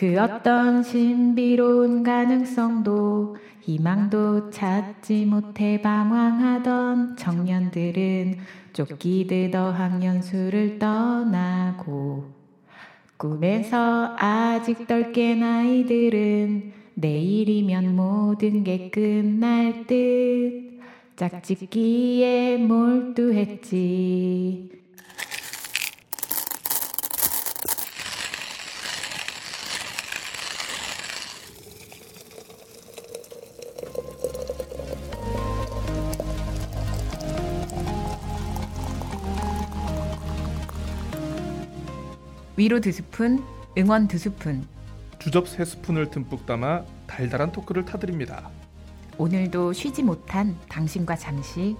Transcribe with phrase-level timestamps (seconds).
[0.00, 8.38] 그 어떤 신비로운 가능성도 희망도 찾지 못해 방황하던 청년들은
[8.72, 12.30] 쫓기듯 어학연수를 떠나고
[13.18, 20.80] 꿈에서 아직 덜 깬 아이들은 내일이면 모든 게 끝날 듯
[21.16, 23.20] 짝짓기에 몰두했지.
[42.60, 43.42] 위로 두 스푼,
[43.78, 44.66] 응원 두 스푼.
[45.18, 48.50] 주접 세 스푼을 듬뿍 담아 달달한 토크를 타드립니다.
[49.16, 51.74] 오늘도 쉬지 못한 당신과 잠시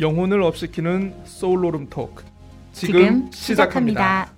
[0.00, 2.24] 영혼을 up시키는 소울로름 토크
[2.72, 4.30] 지금, 지금 시작합니다.
[4.30, 4.34] 시작합니다.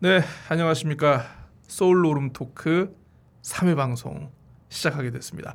[0.00, 1.26] 네, 안녕하십니까.
[1.68, 2.92] 소울로름 토크
[3.42, 4.32] 3회 방송
[4.68, 5.54] 시작하게 됐습니다.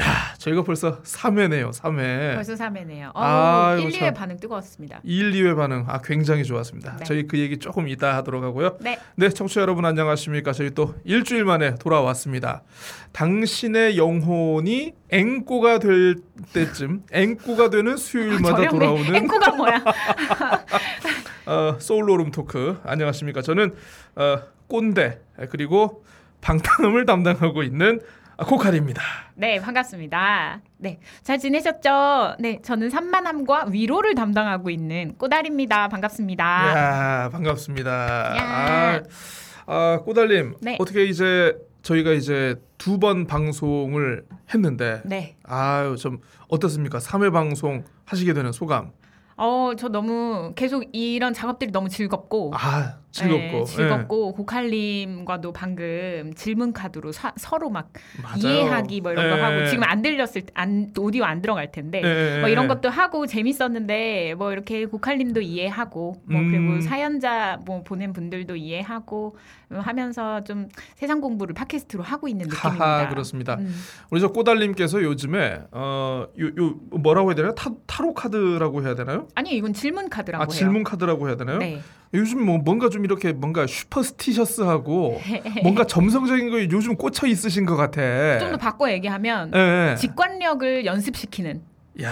[0.00, 1.72] 야, 저희가 벌써 3회네요.
[1.72, 2.34] 3회.
[2.34, 3.12] 벌써 3회네요.
[3.14, 4.14] 어, 아이고, 1, 2회 참.
[4.14, 4.98] 반응 뜨거웠습니다.
[5.04, 6.96] 1, 2회 반응 아 굉장히 좋았습니다.
[6.96, 7.04] 네.
[7.04, 8.76] 저희 그 얘기 조금 이따 하도록 하고요.
[8.80, 8.98] 네.
[9.14, 10.52] 네, 청취자 여러분 안녕하십니까?
[10.52, 12.62] 저희 또 일주일 만에 돌아왔습니다.
[13.12, 16.16] 당신의 영혼이 앵꼬가 될
[16.52, 18.68] 때쯤 앵꼬가 되는 수요일마다.
[18.70, 19.84] 돌아오는 앵코가 뭐야?
[21.46, 23.42] 어, 소울로름 토크 안녕하십니까?
[23.42, 23.72] 저는
[24.16, 25.20] 어, 꼰대
[25.50, 26.02] 그리고
[26.40, 28.00] 방탕음을 담당하고 있는
[28.38, 29.02] 코칼입니다.
[29.36, 30.60] 네, 반갑습니다.
[30.78, 32.36] 네, 잘 지내셨죠?
[32.40, 35.88] 네, 저는 산만함과 위로를 담당하고 있는 꼬달입니다.
[35.88, 36.44] 반갑습니다.
[37.24, 37.90] 야 반갑습니다.
[38.36, 38.40] 야.
[38.40, 39.02] 아,
[39.66, 40.76] 아 꼬달님 네.
[40.80, 45.36] 어떻게 이제 저희가 이제 두 번 방송을 했는데 네.
[45.44, 46.18] 아유 좀
[46.48, 46.98] 어떻습니까?
[46.98, 48.92] 3회 방송 하시게 되는 소감.
[49.36, 56.72] 어, 저 너무 계속 이런 작업들이 너무 즐겁고 아 즐겁고 네, 즐겁고 고칼님과도 방금 질문
[56.72, 58.22] 카드로 사- 서로 막 예.
[58.22, 58.36] 맞아요.
[58.56, 59.40] 이해하기 뭐 이런 거 예.
[59.42, 62.68] 하고 지금 안 들렸을 때 안, 오디오 안 들어갈 텐데 예, 뭐 이런 예.
[62.68, 66.50] 것도 하고 재밌었는데 뭐 이렇게 고칼님도 이해하고 뭐 음.
[66.50, 69.36] 그리고 사연자 뭐 보낸 분들도 이해하고
[69.70, 72.84] 하면서 좀 세상 공부를 팟캐스트로 하고 있는 느낌입니다.
[72.84, 73.54] 하하 그렇습니다.
[73.54, 73.74] 음.
[74.10, 77.54] 우리 저 꼬달님께서 요즘에 어요 요 뭐라고 해야 되나요?
[77.54, 79.28] 타, 타로 카드라고 해야 되나요?
[79.36, 80.50] 아니 이건 질문 카드라고 아 해요.
[80.50, 81.58] 질문 카드라고 해야 되나요?
[81.58, 81.80] 네.
[82.14, 85.20] 요즘 뭐 뭔가 좀 이렇게 뭔가 슈퍼스티셔스하고
[85.62, 88.38] 뭔가 점성적인 거에 요즘 꽂혀 있으신 것 같아.
[88.38, 89.90] 좀 더 바꿔 얘기하면 예.
[89.92, 89.96] 예.
[89.96, 91.62] 직관력을 연습시키는
[92.02, 92.10] 야.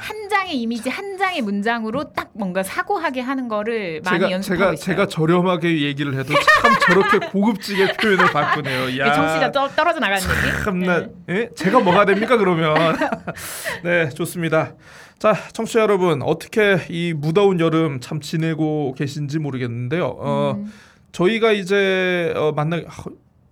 [0.00, 4.72] 한 장의 이미지 한 장의 문장으로 딱 뭔가 사고하게 하는 거를 많이 제가 연습하고 제가
[4.72, 4.84] 있어요.
[4.84, 6.32] 제가 저렴하게 얘기를 해도
[6.62, 8.98] 참 저렇게 고급지게 표현을 바꾸네요.
[8.98, 9.50] 야.
[9.52, 10.64] 떠, 떨어져 나가는 얘기.
[10.64, 11.50] 참나 예?
[11.54, 12.74] 제가 뭐가 됩니까 그러면
[13.84, 14.72] 네 좋습니다
[15.18, 20.72] 자 청취자 여러분 어떻게 이 무더운 여름 참 지내고 계신지 모르겠는데요 어 음,
[21.12, 23.04] 저희가 이제 어 만나 아,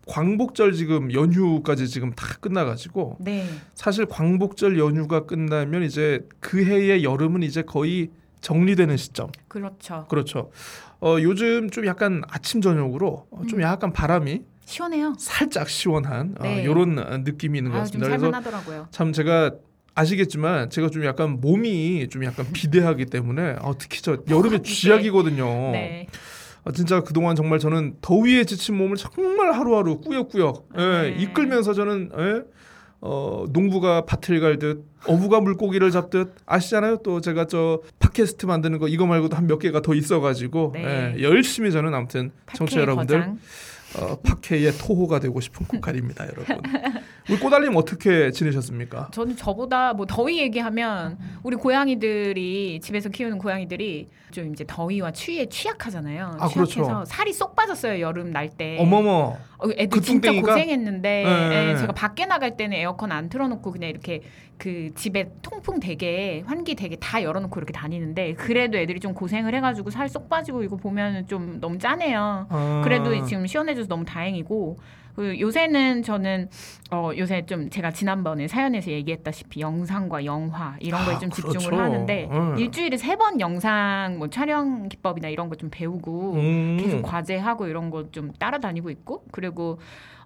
[0.06, 3.46] 광복절 지금 연휴까지 지금 다 끝나가지고 네.
[3.74, 10.06] 사실 광복절 연휴가 끝나면 이제 그 해의 여름은 이제 거의 정리되는 시점 그렇죠.
[10.08, 10.50] 그렇죠
[11.00, 13.62] 어 요즘 좀 약간 아침 저녁으로 어, 좀 음.
[13.62, 15.14] 약간 바람이 시원해요.
[15.18, 16.62] 살짝 시원한 네.
[16.62, 18.08] 이런 느낌이 있는 것 아, 좀 같습니다.
[18.08, 18.88] 그래서 살만하더라고요.
[18.90, 19.52] 참 제가
[19.94, 24.72] 아시겠지만 제가 좀 약간 몸이 좀 약간 비대하기 때문에 어, 특히 저 여름에 비대.
[24.72, 25.44] 쥐약이거든요.
[25.72, 26.06] 네.
[26.64, 31.16] 아, 진짜 그동안 정말 저는 더위에 지친 몸을 정말 하루하루 꾸역꾸역 예, 네.
[31.18, 32.42] 이끌면서 저는 예,
[33.00, 36.98] 어, 농부가 밭을 갈듯 어부가 물고기를 잡듯 아시잖아요.
[37.02, 41.14] 또 제가 저 팟캐스트 만드는 거 이거 말고도 한 몇 개가 더 있어가지고 네.
[41.18, 43.38] 예, 열심히 저는 아무튼 청취자 여러분들 거장.
[43.98, 46.62] 어, 팟캐의 토호가 되고 싶은 코칼입니다, 여러분.
[47.28, 49.10] 우리 꼬달님 어떻게 지내셨습니까?
[49.12, 56.36] 저는 저보다 뭐 더위 얘기하면 우리 고양이들이 집에서 키우는 고양이들이 좀 이제 더위와 추위에 취약하잖아요.
[56.38, 57.04] 아, 취약해서 그렇죠.
[57.06, 58.76] 살이 쏙 빠졌어요 여름 날 때.
[58.80, 60.54] 어머머, 어, 애들 그 진짜 뚱땡이가?
[60.54, 61.70] 고생했는데 네.
[61.72, 64.22] 예, 제가 밖에 나갈 때는 에어컨 안 틀어놓고 그냥 이렇게
[64.56, 69.90] 그 집에 통풍 되게 환기 되게 다 열어놓고 이렇게 다니는데 그래도 애들이 좀 고생을 해가지고
[69.90, 72.46] 살 쏙 빠지고 이거 보면 좀 너무 짠해요.
[72.50, 74.78] 아, 그래도 지금 시원해져 서 너무 다행이고
[75.14, 76.48] 그 요새는 저는
[76.90, 81.58] 어 요새 좀 제가 지난번에 사연에서 얘기했다시피 영상과 영화 이런 거에 아, 좀 그렇죠.
[81.58, 82.56] 집중을 하는데 음.
[82.56, 86.76] 일주일에 세 번 영상 뭐 촬영 기법이나 이런 거 좀 배우고 음.
[86.80, 89.78] 계속 과제하고 이런 거 좀 따라다니고 있고 그리고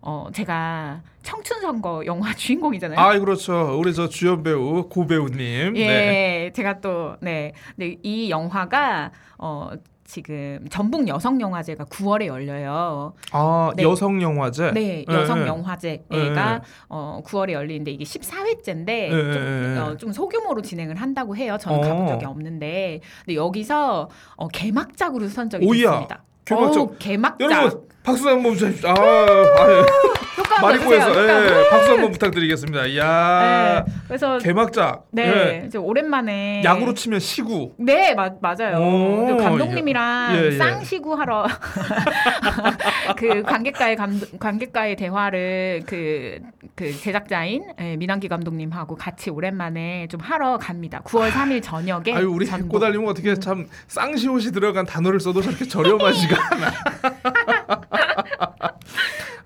[0.02, 2.96] 어 제가 청춘 선거 영화 주인공이잖아요.
[3.00, 3.76] 아, 그렇죠.
[3.80, 5.76] 우리 저 주연 배우 고 배우님.
[5.76, 6.50] 예, 네.
[6.54, 9.70] 제가 또 네, 근데 이 영화가 어
[10.06, 13.12] 지금 전북 여성 영화제가 9월에 열려요.
[13.32, 13.82] 아 네.
[13.82, 14.70] 여성 영화제.
[14.72, 15.46] 네, 네, 여성 네.
[15.46, 16.60] 영화제가 네.
[16.88, 19.76] 어, 9월에 열리는데 이게 14회째인데 네, 좀.
[19.82, 21.56] 어, 좀 소규모로 진행을 한다고 해요.
[21.60, 21.82] 저는 어.
[21.82, 25.90] 가본 적이 없는데 근데 여기서 어, 개막작으로 선정이 오이야.
[25.90, 26.22] 됐습니다.
[26.44, 26.80] 개막작.
[26.80, 27.40] 어우, 개막작.
[27.50, 28.88] 여러분 박수 한번 주십시오.
[28.88, 29.84] 아, 아
[30.38, 31.44] 효과 마리코에서 주세요.
[31.44, 32.86] 예, 박수 한번 부탁드리겠습니다.
[32.86, 35.06] 이야 네, 그래서 개막작.
[35.10, 35.66] 네, 예.
[35.66, 37.72] 이제 오랜만에 야구로 치면 시구.
[37.78, 38.76] 네, 마, 맞아요.
[38.76, 40.50] 오, 그 감독님이랑 예, 예.
[40.52, 41.48] 쌍시구 하러
[43.18, 46.38] 그 관객과의 감 관객과의 대화를 그,
[46.76, 51.02] 그 제작자인 예, 민한기 감독님하고 같이 오랜만에 좀 하러 갑니다.
[51.06, 52.46] 9월 3일 저녁에 아유 우리.
[52.46, 56.72] 꼬달님은 어떻게 참 쌍시옷이 들어간 단어를 써도 저렇게 저렴하지가 않아.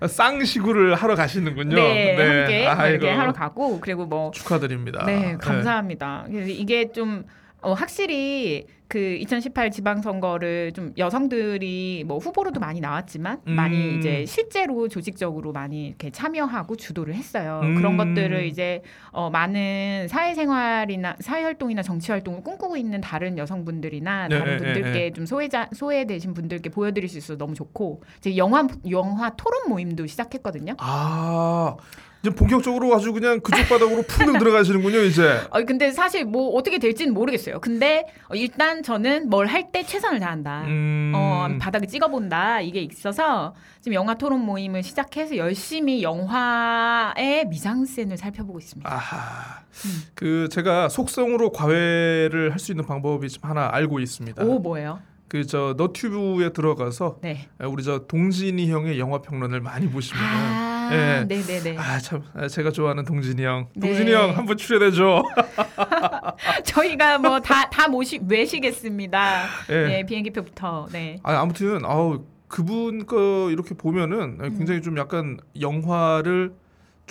[0.07, 1.75] 쌍시구를 하러 가시는군요.
[1.75, 5.05] 네, 함께 아이고, 이렇게 하러 가고 그리고 뭐 축하드립니다.
[5.05, 6.25] 네, 감사합니다.
[6.27, 7.23] 그래서 이게 좀
[7.61, 13.53] 어, 확실히 그 2018 지방선거를 좀 여성들이 뭐 후보로도 많이 나왔지만 음.
[13.53, 17.61] 많이 이제 실제로 조직적으로 많이 이렇게 참여하고 주도를 했어요.
[17.63, 17.75] 음.
[17.75, 18.81] 그런 것들을 이제
[19.11, 25.13] 어, 많은 사회생활이나 사회활동이나 정치활동을 꿈꾸고 있는 다른 여성분들이나 네, 다른 네, 분들께 네.
[25.13, 30.75] 좀 소외자 소외되신 분들께 보여드릴 수 있어서 너무 좋고 이제 영화 영화 토론 모임도 시작했거든요.
[30.79, 31.77] 아
[32.23, 35.41] 이제 본격적으로 아주 그냥 그쪽 바닥으로 풍덩 들어가시는군요 이제.
[35.49, 37.59] 어, 근데 사실 뭐 어떻게 될지는 모르겠어요.
[37.59, 40.63] 근데 어, 일단 저는 뭘 할 때 최선을 다한다.
[40.67, 41.13] 음.
[41.15, 42.61] 어, 바닥을 찍어본다.
[42.61, 48.91] 이게 있어서 지금 영화 토론 모임을 시작해서 열심히 영화의 미장센을 살펴보고 있습니다.
[48.91, 49.61] 아하.
[49.85, 50.03] 음.
[50.13, 54.43] 그 제가 속성으로 과외를 할 수 있는 방법이 좀 하나 알고 있습니다.
[54.43, 54.99] 오 뭐예요?
[55.27, 57.47] 그저 너튜브에 들어가서 네.
[57.59, 61.25] 우리 저 동진이 형의 영화 평론을 많이 보시면 아, 예.
[61.27, 61.77] 네네네.
[61.77, 63.67] 아 참 제가 좋아하는 동진이 형.
[63.75, 63.87] 네.
[63.87, 65.23] 동진이 형 한번 출연해줘.
[66.65, 69.43] 저희가 뭐 다 다 모시 외시겠습니다.
[69.69, 69.73] 예.
[69.87, 70.87] 네, 비행기표부터.
[70.91, 71.17] 네.
[71.23, 74.57] 아 아무튼 아우 그분 거 이렇게 보면은 음.
[74.57, 76.53] 굉장히 좀 약간 영화를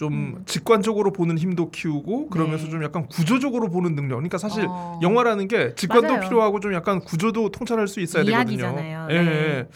[0.01, 2.71] 좀 직관적으로 보는 힘도 키우고 그러면서 네.
[2.71, 4.17] 좀 약간 구조적으로 보는 능력.
[4.17, 4.99] 그러니까 사실 어.
[5.03, 6.21] 영화라는 게 직관도 맞아요.
[6.23, 8.77] 필요하고 좀 약간 구조도 통찰할 수 있어야 이야기잖아요.
[8.77, 9.07] 되거든요.
[9.11, 9.23] 예.
[9.23, 9.31] 네.
[9.31, 9.69] 예.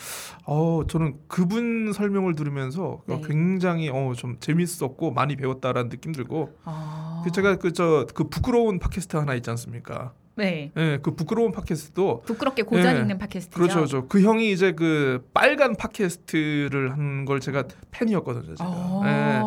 [0.47, 3.21] 어 저는 그분 설명을 들으면서 네.
[3.26, 7.21] 굉장히 어 좀 재밌었고 많이 배웠다라는 느낌 들고 어.
[7.25, 10.12] 그 제가 그저그 부끄러운 팟캐스트 하나 있지 않습니까?
[10.37, 10.73] 네.
[10.77, 13.01] 예, 그 부끄러운 팟캐스트도 부끄럽게 고전 예.
[13.01, 13.57] 있는 팟캐스트죠.
[13.57, 14.09] 그렇죠, 그렇죠.
[14.09, 18.55] 그 형이 이제 그 빨간 팟캐스트를 한 걸 제가 팬이었거든요.
[18.57, 18.69] 제가.
[18.69, 19.03] 어.
[19.07, 19.41] 예.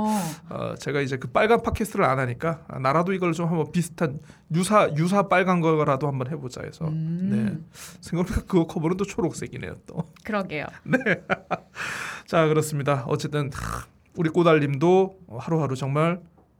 [0.50, 4.19] 어, 제가 이제 그 빨간 팟캐스트를 안 하니까 아, 나라도 이걸 좀 한번 비슷한
[4.56, 7.30] 유사 유사 빨간 거라도 한번 해보자 해서 음.
[7.74, 10.12] 네 생각보다 그거 커버는 또 초록색이네요 또.
[10.24, 10.66] 그러게요.
[12.25, 13.04] 자 그렇습니다.
[13.07, 13.86] 어쨌든 하,
[14.16, 16.19] 우리 꼬달님도 하루하루 정말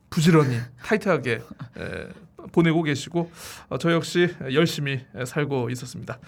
[0.10, 1.32] 부지런히 타이트하게
[1.78, 2.08] 에,
[2.51, 3.30] 보내고 계시고
[3.69, 6.19] 어, 저 역시 열심히 에, 살고 있었습니다.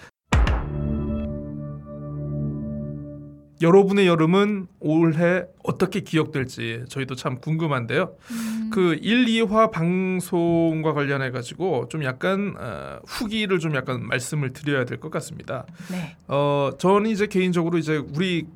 [3.62, 8.16] 여러분의 여름은 올해 어떻게 기억될지 저희도 참 궁금한데요.
[8.30, 8.70] 음.
[8.72, 14.98] 그 1, 2화 방송과 관련해 가지고 좀 약간 어, 후기를 좀 약간 말씀을 드려야 될
[14.98, 15.66] 것 같습니다.
[15.90, 16.16] 네.
[16.28, 18.46] 어 저는 이제 개인적으로 이제 우리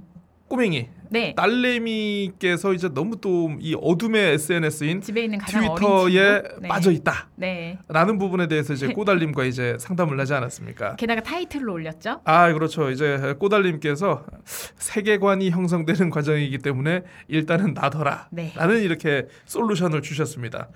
[0.54, 1.34] 꼬맹이 네.
[1.34, 6.60] 딸내미께서 이제 너무 또 이 어둠의 SNS인 집에 있는 가장 어린 트위터에 친구.
[6.62, 6.68] 네.
[6.68, 7.78] 빠져 있다라는 네.
[8.18, 10.96] 부분에 대해서 이제 꼬달님과 이제 상담을 하지 않았습니까?
[10.96, 12.20] 게다가 타이틀로 올렸죠.
[12.24, 18.52] 아 그렇죠 이제 꼬달님께서 세계관이 형성되는 과정이기 때문에 일단은 나더라 네.
[18.56, 20.68] 라는 이렇게 솔루션을 주셨습니다.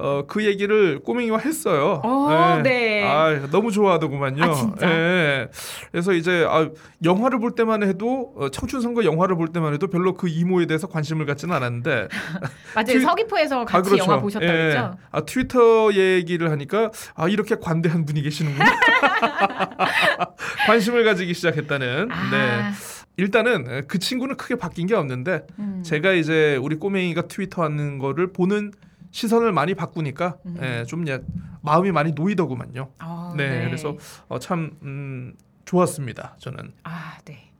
[0.00, 2.00] 어, 그 얘기를 꼬맹이와 했어요.
[2.04, 3.02] 어, 네.
[3.04, 4.44] 아, 너무 좋아하더구만요.
[4.44, 4.88] 아, 진짜?
[4.88, 5.48] 예.
[5.90, 6.68] 그래서 이제 아,
[7.04, 10.86] 영화를 볼 때만 해도 어, 청춘 선거 영화를 볼 때만 해도 별로 그 이모에 대해서
[10.86, 12.08] 관심을 갖지는 않았는데
[12.76, 12.86] 맞아요.
[12.86, 14.04] 트위- 서귀포에서 같이 아, 그렇죠.
[14.04, 14.50] 영화 보셨다 예.
[14.52, 14.94] 그랬죠?
[15.10, 18.66] 아, 트위터 얘기를 하니까 아, 이렇게 관대한 분이 계시는구나.
[20.66, 22.08] 관심을 가지기 시작했다는.
[22.12, 22.70] 아, 네.
[23.16, 25.82] 일단은 그 친구는 크게 바뀐 게 없는데 음.
[25.84, 28.70] 제가 이제 우리 꼬맹이가 트위터 하는 거를 보는
[29.10, 30.58] 시선을 많이 바꾸니까 음.
[30.62, 31.20] 예, 좀 예,
[31.62, 32.92] 마음이 많이 놓이더구만요.
[33.02, 33.96] 어, 네, 그래서
[34.28, 35.34] 어, 참 음,
[35.64, 36.36] 좋았습니다.
[36.38, 37.50] 저는 아, 네.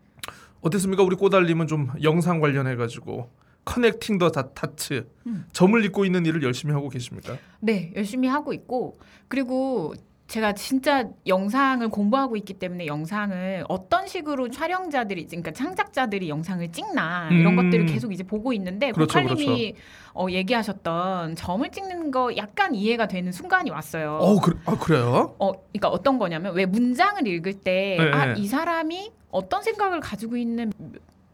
[0.60, 1.02] 어땠습니까?
[1.02, 3.30] 우리 꼬달님은 좀 영상 관련해 가지고
[3.64, 5.46] 커넥팅 더 다, 다트 음.
[5.52, 7.36] 점을 잇고 있는 일을 열심히 하고 계십니까?
[7.60, 9.94] 네, 열심히 하고 있고 그리고
[10.28, 17.54] 제가 진짜 영상을 공부하고 있기 때문에 영상을 어떤 식으로 촬영자들이 그러니까 창작자들이 영상을 찍나 이런
[17.54, 17.56] 음.
[17.56, 19.74] 것들을 계속 이제 보고 있는데 그렇죠, 고칼님이
[20.12, 24.18] 어, 얘기하셨던 점을 찍는 거 약간 이해가 되는 순간이 왔어요.
[24.20, 25.34] 어, 그, 아 그래요?
[25.38, 28.40] 어, 그러니까 어떤 거냐면 왜 문장을 읽을 때 네, 아, 네.
[28.40, 30.72] 이 사람이 어떤 생각을 가지고 있는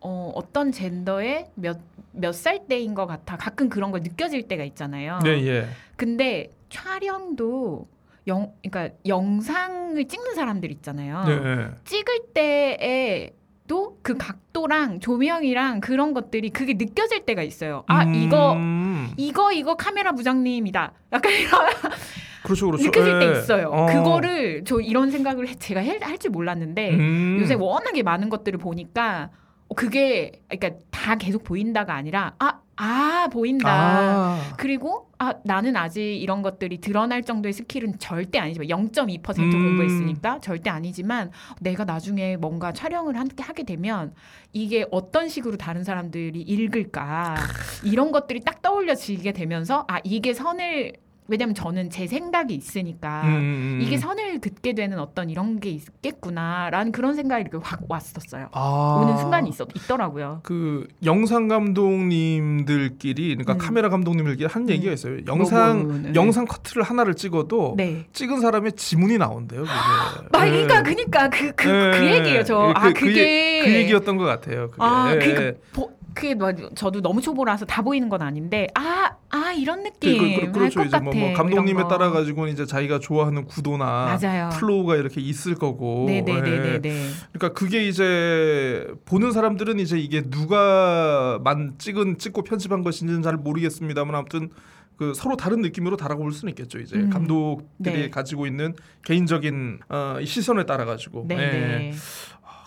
[0.01, 1.81] 어, 어떤 젠더의 몇
[2.15, 3.37] 몇 살 때인 것 같아.
[3.37, 5.19] 가끔 그런 걸 느껴질 때가 있잖아요.
[5.25, 5.67] 네, 예.
[5.97, 7.87] 근데 촬영도
[8.27, 11.25] 영 그러니까 영상을 찍는 사람들 있잖아요.
[11.27, 11.69] 네.
[11.85, 17.85] 찍을 때에도 그 각도랑 조명이랑 그런 것들이 그게 느껴질 때가 있어요.
[17.87, 19.13] 아 이거 음.
[19.17, 20.93] 이거 이거 카메라 부장님이다.
[21.13, 21.51] 약간 이런
[22.45, 22.85] 그렇죠, 그렇죠.
[22.85, 23.33] 느껴질 때 예.
[23.41, 23.69] 있어요.
[23.69, 23.87] 어.
[23.87, 27.39] 그거를 저 이런 생각을 해- 제가 할 줄 몰랐는데 음.
[27.41, 29.31] 요새 워낙에 많은 것들을 보니까
[29.77, 33.71] 그게 그러니까 다 계속 보인다가 아니라 아, 아 보인다.
[33.71, 34.55] 아.
[34.57, 39.51] 그리고 아 나는 아직 이런 것들이 드러날 정도의 스킬은 절대 아니지만 0.2% 음.
[39.51, 44.13] 공부했으니까 절대 아니지만 내가 나중에 뭔가 촬영을 함께 하게 되면
[44.53, 47.37] 이게 어떤 식으로 다른 사람들이 읽을까
[47.85, 53.35] 이런 것들이 딱 떠올려지게 되면서 아 이게 선을 왜냐면 저는 제 생각이 있으니까 음, 음,
[53.35, 53.79] 음.
[53.81, 58.49] 이게 선을 긋게 되는 어떤 이런 게 있겠구나라는 그런 생각이 이렇게 확 왔었어요.
[58.53, 59.01] 아.
[59.03, 60.41] 오는 순간이 있었 있더라고요.
[60.43, 63.59] 그 영상 감독님들끼리 그러니까 음.
[63.59, 65.15] 카메라 감독님들끼리 한 얘기가 있어요.
[65.15, 66.13] 뭐, 영상 뭐, 네.
[66.15, 68.05] 영상 커트를 하나를 찍어도 네.
[68.13, 69.65] 찍은 사람의 지문이 나온대요.
[69.69, 70.83] 아, 그러니까 예.
[70.83, 72.15] 그니까 그그그 예.
[72.17, 72.45] 얘기예요.
[72.45, 72.69] 저.
[72.69, 74.69] 예, 아, 그- 그 그게 그 얘기였던 것 같아요.
[74.69, 74.83] 그게.
[74.83, 75.19] 아, 예.
[75.19, 79.89] 그러니까 보, 그게 뭐 저도 너무 초보라서 다 보이는 건 아닌데 아, 아 이런 그,
[79.89, 81.01] 느낌 그, 그, 렇죠 할것 이제 같아.
[81.01, 81.83] 뭐, 뭐 감독님에.
[81.85, 84.49] 따라 가지고 이제 자기가 좋아하는 구도나 맞아요.
[84.51, 86.07] flow가 이렇게 있을 거고.
[86.09, 86.23] 예.
[86.23, 87.09] 네네네 네.
[87.33, 94.15] 그러니까 그게 이제 보는 사람들은 이제 이게 누가 만 찍은 찍고 편집한 것인지는 잘 모르겠습니다만
[94.15, 94.51] 아무튼
[94.97, 96.79] 그 서로 다른 느낌으로 다가볼 수는 있겠죠.
[96.79, 97.11] 이제 음.
[97.11, 98.11] 감독들이 네.
[98.11, 101.35] 가지고 있는 개인적인 어, 이 시선에 따라 가지고 예.
[101.35, 101.93] 네네.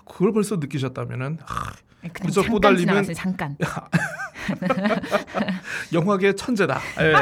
[0.05, 1.73] 그걸 벌써 느끼셨다면은 하,
[2.13, 3.15] 그냥 그저 잠깐 꼬달리면-.
[3.15, 3.57] 잠깐.
[5.93, 6.79] 영화계 천재다.
[7.01, 7.13] 예.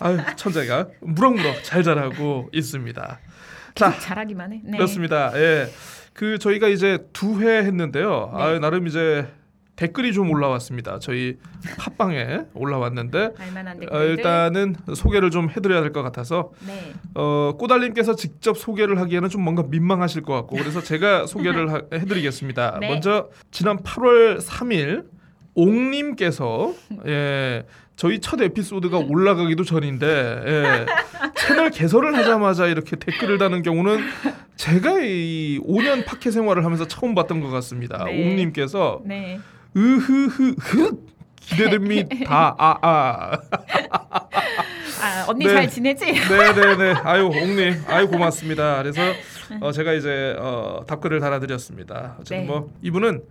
[0.00, 3.18] 아유, 천재가 무럭무럭 잘 자라고 있습니다.
[3.74, 4.60] 자, 잘하기만 해.
[4.64, 4.76] 네.
[4.78, 5.32] 그렇습니다.
[5.34, 5.70] 예.
[6.12, 8.32] 그 저희가 이제 두 회 했는데요.
[8.36, 8.42] 네.
[8.42, 9.26] 아, 나름 이제
[9.76, 10.98] 댓글이 좀 올라왔습니다.
[11.00, 11.36] 저희
[11.78, 13.30] 팟빵에 올라왔는데
[13.90, 14.02] 어.
[14.02, 16.92] 일단은 소개를 좀 해드려야 될 것 같아서 네.
[17.14, 22.78] 어, 꼬달님께서 직접 소개를 하기에는 좀 뭔가 민망하실 것 같고 그래서 제가 소개를 하- 해드리겠습니다.
[22.80, 22.88] 네.
[22.88, 25.04] 먼저 지난 8월 3일
[25.54, 26.74] 옥님께서
[27.06, 27.64] 예.
[27.96, 30.86] 저희 첫 에피소드가 올라가기도 전인데 예,
[31.34, 34.00] 채널 개설을 하자마자 이렇게 댓글을 다는 경우는
[34.56, 38.04] 제가 이 5년 팟캐 생활을 하면서 처음 봤던 것 같습니다.
[38.04, 38.30] 네.
[38.32, 39.40] 옥님께서 네.
[39.76, 41.06] 으흐흐흐
[41.40, 42.08] 기대됩니다.
[42.32, 43.38] 아 아.
[45.02, 45.52] 아, 언니 네.
[45.52, 46.06] 잘 지내지?
[46.06, 46.94] 네네네.
[47.04, 48.78] 아유 옥님, 아유 고맙습니다.
[48.82, 49.00] 그래서
[49.60, 52.16] 어, 제가 이제 어, 답글을 달아드렸습니다.
[52.18, 52.46] 어쨌든 네.
[52.46, 53.22] 뭐 이분은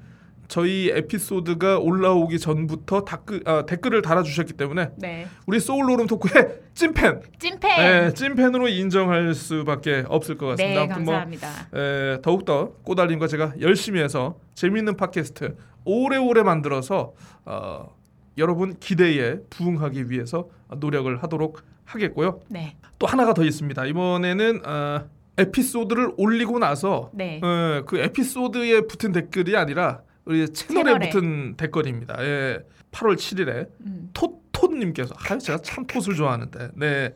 [0.47, 5.27] 저희 에피소드가 올라오기 전부터 댓글, 아, 댓글을 달아주셨기 때문에 네.
[5.45, 7.77] 우리 소울로름 토크의 찐팬, 찐팬.
[7.77, 10.81] 네, 찐팬으로 인정할 수밖에 없을 것 같습니다.
[10.81, 11.49] 네, 뭐 감사합니다.
[11.73, 17.13] 에, 더욱더 꼬달림과 제가 열심히 해서 재미있는 팟캐스트 오래오래 만들어서
[17.45, 17.95] 어,
[18.37, 22.41] 여러분 기대에 부응하기 위해서 노력을 하도록 하겠고요.
[22.49, 22.75] 네.
[22.99, 23.85] 또 하나가 더 있습니다.
[23.85, 25.05] 이번에는 어,
[25.37, 27.39] 에피소드를 올리고 나서 네.
[27.43, 31.10] 어, 그 에피소드에 붙은 댓글이 아니라 우리 채널에, 채널에.
[31.10, 32.15] 붙은 댓글입니다.
[32.20, 32.60] 예,
[32.91, 34.10] 8월 7일에 음.
[34.13, 37.13] 토토님께서 아유 제가 참 톳을 좋아하는데 네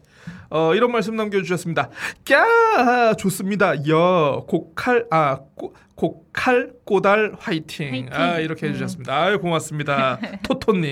[0.50, 1.90] 어, 이런 말씀 남겨주셨습니다.
[2.26, 3.88] 꺄 좋습니다.
[3.88, 7.90] 여 곡칼 아 꼬, 곡칼 꼬달 화이팅.
[7.90, 8.10] 화이팅.
[8.12, 8.70] 아 이렇게 음.
[8.70, 9.16] 해주셨습니다.
[9.16, 10.20] 아유 고맙습니다.
[10.44, 10.84] 토토님.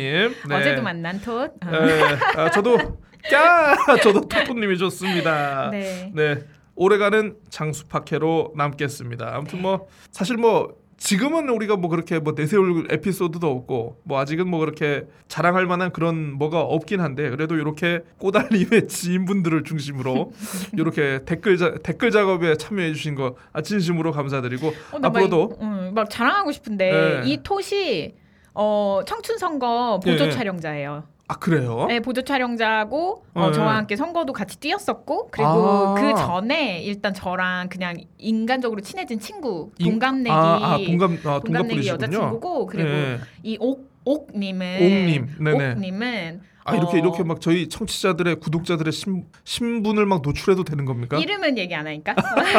[0.49, 0.55] 네.
[0.55, 1.43] 어제도 만난 톳.
[1.43, 1.51] 어.
[1.71, 2.01] 예,
[2.35, 2.77] 아, 저도
[3.29, 5.69] 꺄 저도 토토님이 좋습니다.
[5.71, 6.11] 네.
[6.15, 6.39] 네
[6.75, 9.35] 오래가는 장수 파케로 남겠습니다.
[9.35, 14.59] 아무튼 뭐 사실 뭐 지금은 우리가 뭐 그렇게 뭐 내세울 에피소드도 없고 뭐 아직은 뭐
[14.59, 20.31] 그렇게 자랑할 만한 그런 뭐가 없긴 한데 그래도 이렇게 꼬달림의 지인분들을 중심으로
[20.73, 25.57] 이렇게 댓글 자, 댓글 작업에 참여해 주신 거 아, 진심으로 감사드리고 어, 나 앞으로도 막,
[25.59, 27.29] 이- 음, 막 자랑하고 싶은데 네.
[27.29, 28.15] 이 톳이
[28.55, 30.31] 어, 청춘 선거 보조 예.
[30.31, 31.03] 촬영자예요.
[31.29, 31.85] 아 그래요?
[31.89, 33.53] 네, 보조 촬영자고 어, 네.
[33.53, 35.93] 저와 함께 선거도 같이 뛰었었고 그리고 아.
[35.95, 41.45] 그 전에 일단 저랑 그냥 인간적으로 친해진 친구 인- 동갑내기 아, 아 동갑 아, 동갑내기
[41.45, 41.93] 동갑분이시군요.
[41.93, 43.17] 여자친구고 그리고 네.
[43.43, 45.71] 이옥 옥님은 옥님, 네네.
[45.73, 51.17] 옥님은 아 이렇게 어, 이렇게 막 저희 청취자들의 구독자들의 신, 신분을 막 노출해도 되는 겁니까?
[51.17, 52.13] 이름은 얘기 안 하니까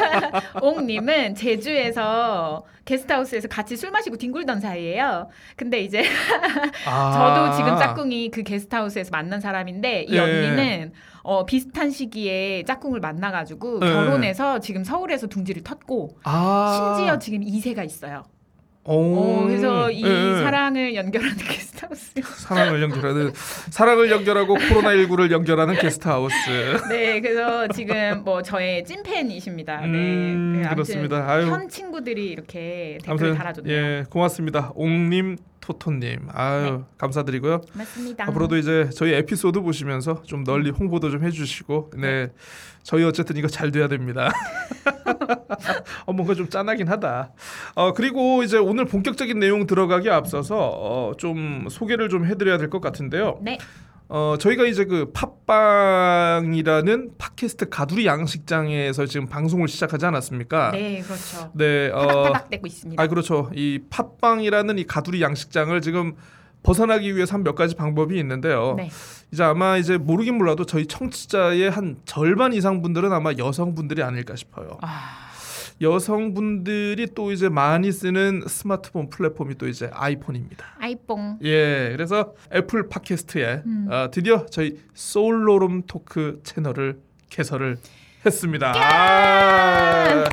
[0.63, 5.29] 옥님은 제주에서 게스트하우스에서 같이 술 마시고 뒹굴던 사이예요.
[5.57, 6.03] 근데 이제
[6.89, 7.13] 아.
[7.13, 10.19] 저도 지금 짝꿍이 그 게스트하우스에서 만난 사람인데 이 예.
[10.19, 13.93] 언니는 어, 비슷한 시기에 짝꿍을 만나가지고 예.
[13.93, 16.95] 결혼해서 지금 서울에서 둥지를 텄고 아.
[16.97, 18.23] 심지어 지금 2세가 있어요.
[18.89, 19.17] 오.
[19.17, 20.43] 어, 그래서 이 예, 예.
[20.43, 22.13] 사랑을 연결하는 게스트하우스.
[22.23, 23.33] 사랑을 연결하는
[23.69, 26.35] 사랑을 연결하고 코로나 19를 연결하는 게스트하우스.
[26.89, 29.81] 네, 그래서 지금 뭐 저의 찐팬이십니다.
[29.85, 31.31] 음, 네, 그렇습니다.
[31.31, 31.49] 아유.
[31.49, 33.77] 현 친구들이 이렇게 아무튼 달아줬네요.
[33.77, 34.73] 예 고맙습니다.
[34.75, 37.61] 옥님 토토님, 아유 감사드리고요.
[37.75, 38.25] 맞습니다.
[38.29, 42.29] 앞으로도 이제 저희 에피소드 보시면서 좀 널리 홍보도 좀 해주시고, 네,
[42.83, 44.31] 저희 어쨌든 이거 잘 돼야 됩니다.
[46.07, 47.33] 어, 뭔가 좀 짠하긴 하다.
[47.75, 52.81] 어, 그리고 이제 오늘 본격적인 내용 들어가기 앞서서 어, 좀 소개를 좀 해드려야 될 것
[52.81, 53.39] 같은데요.
[53.43, 53.59] 네.
[54.11, 60.71] 어, 저희가 이제 그 팟빵이라는 팟캐스트 가두리 양식장에서 지금 방송을 시작하지 않았습니까?
[60.73, 61.51] 네, 그렇죠.
[61.55, 63.03] 네, 어, 되고 있습니다.
[63.03, 63.51] 아 그렇죠.
[63.55, 66.15] 이 팟빵이라는 이 가두리 양식장을 지금
[66.63, 68.75] 벗어나기 위해서 한 몇 가지 방법이 있는데요.
[68.77, 68.91] 네.
[69.31, 74.79] 이제 아마 이제 모르긴 몰라도 저희 청취자의 한 절반 이상 분들은 아마 여성분들이 아닐까 싶어요.
[74.81, 75.28] 아,
[75.81, 80.65] 여성분들이 또 이제 많이 쓰는 스마트폰 플랫폼이 또 이제 아이폰입니다.
[80.79, 81.39] 아이뽕.
[81.43, 83.87] 예, 그래서 애플 팟캐스트에 음.
[83.91, 86.99] 어, 드디어 저희 소울로름 토크 채널을
[87.31, 87.79] 개설을
[88.27, 88.73] 했습니다.
[88.75, 90.25] 아,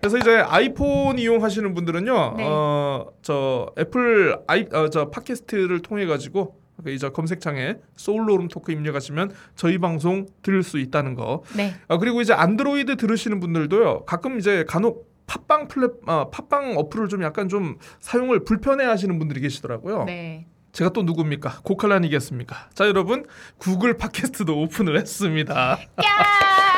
[0.00, 2.44] 그래서 이제 아이폰 이용하시는 분들은요, 네.
[2.48, 9.78] 어, 저 애플 아이, 어, 저 팟캐스트를 통해 가지고 이제 검색창에 소울로름 토크 입력하시면 저희
[9.78, 11.42] 방송 들을 수 있다는 거.
[11.56, 11.74] 네.
[11.88, 14.04] 아 그리고 이제 안드로이드 들으시는 분들도요.
[14.04, 19.40] 가끔 이제 간혹 팟빵 플랫 아, 팟빵 어플을 좀 약간 좀 사용을 불편해 하시는 분들이
[19.40, 20.04] 계시더라고요.
[20.04, 20.46] 네.
[20.72, 21.60] 제가 또 누굽니까?
[21.64, 22.70] 고칼란이겠습니까?
[22.74, 23.26] 자 여러분
[23.58, 25.78] 구글 팟캐스트도 오픈을 했습니다.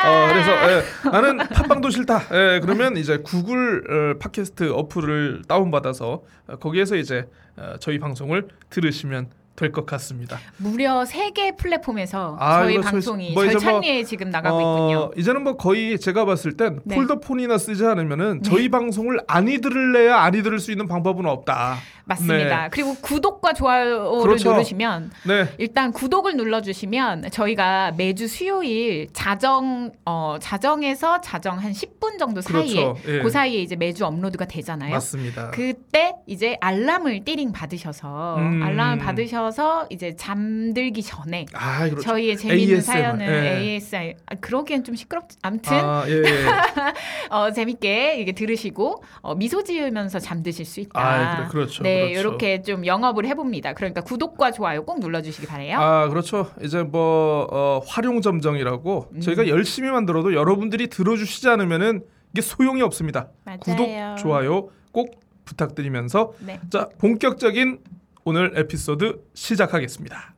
[0.05, 2.23] 어, 그래서 예, 나는 팟빵도 싫다.
[2.33, 8.47] 예, 그러면 이제 구글 어, 팟캐스트 어플을 다운 받아서 어, 거기에서 이제 어, 저희 방송을
[8.69, 10.39] 들으시면 될 것 같습니다.
[10.57, 14.97] 무려 세 개 플랫폼에서 아, 저희 방송이 뭐 이제 뭐, 절찬리에 지금 나가고 있군요.
[14.99, 16.95] 어, 이제는 뭐 거의 제가 봤을 땐 네.
[16.95, 21.77] 폴더폰이나 쓰지 않으면은 저희 방송을 아니 들을래야 아니 들을 수 있는 방법은 없다.
[22.05, 22.63] 맞습니다.
[22.63, 22.69] 네.
[22.69, 24.51] 그리고 구독과 좋아요를 그렇죠.
[24.51, 25.47] 누르시면 네.
[25.57, 32.97] 일단 구독을 눌러주시면 저희가 매주 수요일 자정 어 자정에서 자정 한 10분 정도 사이에 그렇죠.
[33.07, 33.19] 예.
[33.21, 34.91] 그 사이에 이제 매주 업로드가 되잖아요.
[34.91, 35.51] 맞습니다.
[35.51, 38.61] 그때 이제 알람을 띠링 받으셔서 음.
[38.61, 42.01] 알람을 받으셔 서 이제 잠들기 전에 아, 그렇죠.
[42.01, 43.57] 저희의 재미있는 사연을 예.
[43.59, 46.23] ASR 아, 그러기엔 좀 시끄럽지 아무튼 아, 예, 예.
[47.29, 50.99] 어, 재밌게 이게 들으시고 어, 미소 지으면서 잠드실 수 있다.
[50.99, 51.83] 아, 그래, 그렇죠.
[51.83, 52.19] 네, 그렇죠.
[52.19, 53.73] 이렇게 좀 영업을 해봅니다.
[53.73, 55.77] 그러니까 구독과 좋아요 꼭 눌러주시기 바래요.
[55.79, 56.49] 아, 그렇죠.
[56.61, 59.19] 이제 뭐 어, 활용 점정이라고 음.
[59.19, 63.29] 저희가 열심히 만들어도 여러분들이 들어주시지 않으면은 이게 소용이 없습니다.
[63.45, 63.59] 맞아요.
[63.59, 66.59] 구독, 좋아요 꼭 부탁드리면서 네.
[66.69, 67.79] 자 본격적인
[68.25, 70.33] 오늘 에피소드 시작하겠습니다.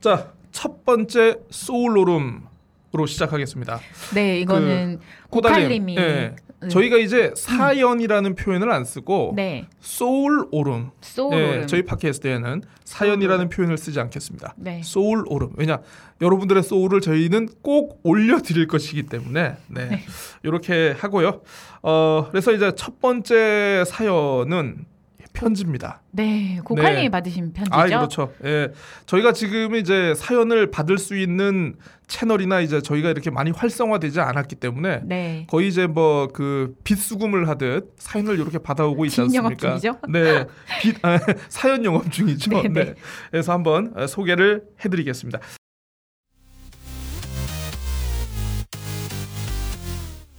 [0.00, 3.80] 자 첫 번째 소울로름으로 시작하겠습니다.
[4.14, 5.56] 네, 이거는 꼬달림.
[5.84, 6.36] 고칼님이 예.
[6.64, 6.68] 음.
[6.68, 10.90] 저희가 이제 사연이라는 표현을 안 쓰고 네, 소울 오름.
[11.00, 11.62] 소울오름.
[11.62, 14.54] 예, 저희 팟캐스트에는 사연이라는 표현을 쓰지 않겠습니다.
[14.56, 14.80] 네.
[14.84, 15.50] 소울 오름.
[15.56, 15.78] 왜냐
[16.20, 20.04] 여러분들의 소울을 저희는 꼭 올려드릴 것이기 때문에 네
[20.42, 21.42] 이렇게 하고요.
[21.82, 24.86] 어 그래서 이제 첫 번째 사연은
[25.34, 26.00] 편지입니다.
[26.12, 27.08] 네, 고칼님이 네.
[27.10, 27.74] 받으신 편지죠.
[27.76, 28.32] 아 그렇죠.
[28.44, 28.68] 예,
[29.04, 31.74] 저희가 지금 이제 사연을 받을 수 있는
[32.06, 35.46] 채널이나 이제 저희가 이렇게 많이 활성화되지 않았기 때문에 네.
[35.50, 39.78] 거의 이제 뭐 그 빚수금을 하듯 사연을 이렇게 받아오고 있지 않습니까?
[39.78, 39.98] 중이죠?
[40.08, 40.46] 네,
[40.80, 41.18] 빚 아,
[41.48, 42.50] 사연 영업 중이죠.
[42.50, 42.94] 네, 네, 네.
[43.30, 45.40] 그래서 한번 어, 소개를 해드리겠습니다.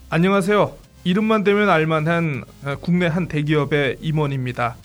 [0.10, 0.76] 안녕하세요.
[1.04, 4.76] 이름만 대면 알만한 어, 국내 한 대기업의 임원입니다.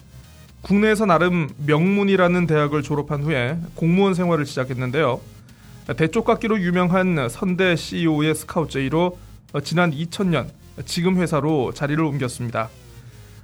[0.63, 5.21] 국내에서 나름 명문이라는 대학을 졸업한 후에 공무원 생활을 시작했는데요.
[5.97, 9.19] 대쪽깎기로 유명한 선대 CEO의 스카우트 제의로
[9.53, 10.49] 어, 지난 2000년
[10.85, 12.69] 지금 회사로 자리를 옮겼습니다.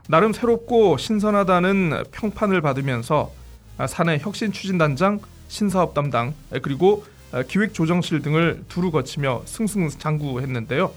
[0.09, 3.33] 나름 새롭고 신선하다는 평판을 받으면서
[3.79, 10.93] 아, 사내 혁신 추진단장, 신사업 담당, 그리고 아, 기획조정실 등을 두루 거치며 승승장구했는데요.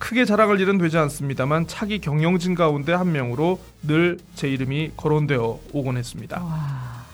[0.00, 5.98] 크게 자랑할 일은 되지 않습니다만 차기 경영진 가운데 한 명으로 늘 제 이름이 거론되어 오곤
[5.98, 6.42] 했습니다.
[6.42, 7.04] 와.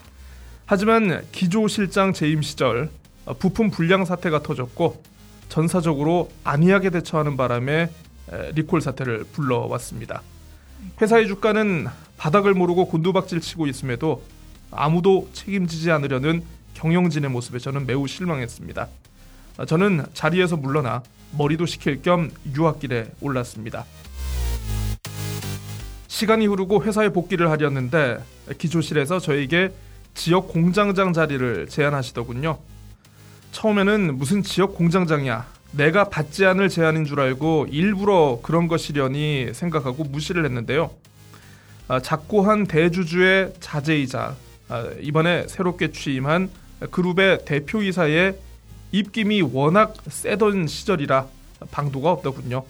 [0.66, 2.88] 하지만 기조실장 재임 시절
[3.25, 5.03] 어, 부품 불량 사태가 터졌고
[5.49, 7.90] 전사적으로 안이하게 대처하는 바람에
[8.33, 10.22] 에, 리콜 사태를 불러왔습니다.
[11.03, 14.22] 회사의 주가는 바닥을 모르고 곤두박질 치고 있음에도
[14.70, 16.42] 아무도 책임지지 않으려는
[16.75, 18.88] 경영진의 모습에 저는 매우 실망했습니다.
[19.59, 23.84] 어, 저는 자리에서 물러나 머리도 식힐 겸 유학길에 올랐습니다.
[26.08, 28.18] 시간이 흐르고 회사에 복귀를 하려는데
[28.56, 29.72] 기조실에서 저에게
[30.14, 32.58] 지역 공장장 자리를 제안하시더군요.
[33.52, 35.46] 처음에는 무슨 지역 공장장이야.
[35.72, 40.90] 내가 받지 않을 제안인 줄 알고 일부러 그런 것이려니 생각하고 무시를 했는데요.
[41.88, 44.34] 아, 작고한 대주주의 자제이자
[44.68, 46.50] 아, 이번에 새롭게 취임한
[46.90, 48.38] 그룹의 대표이사의
[48.92, 51.27] 입김이 워낙 세던 시절이라
[51.70, 52.64] 방도가 없더군요.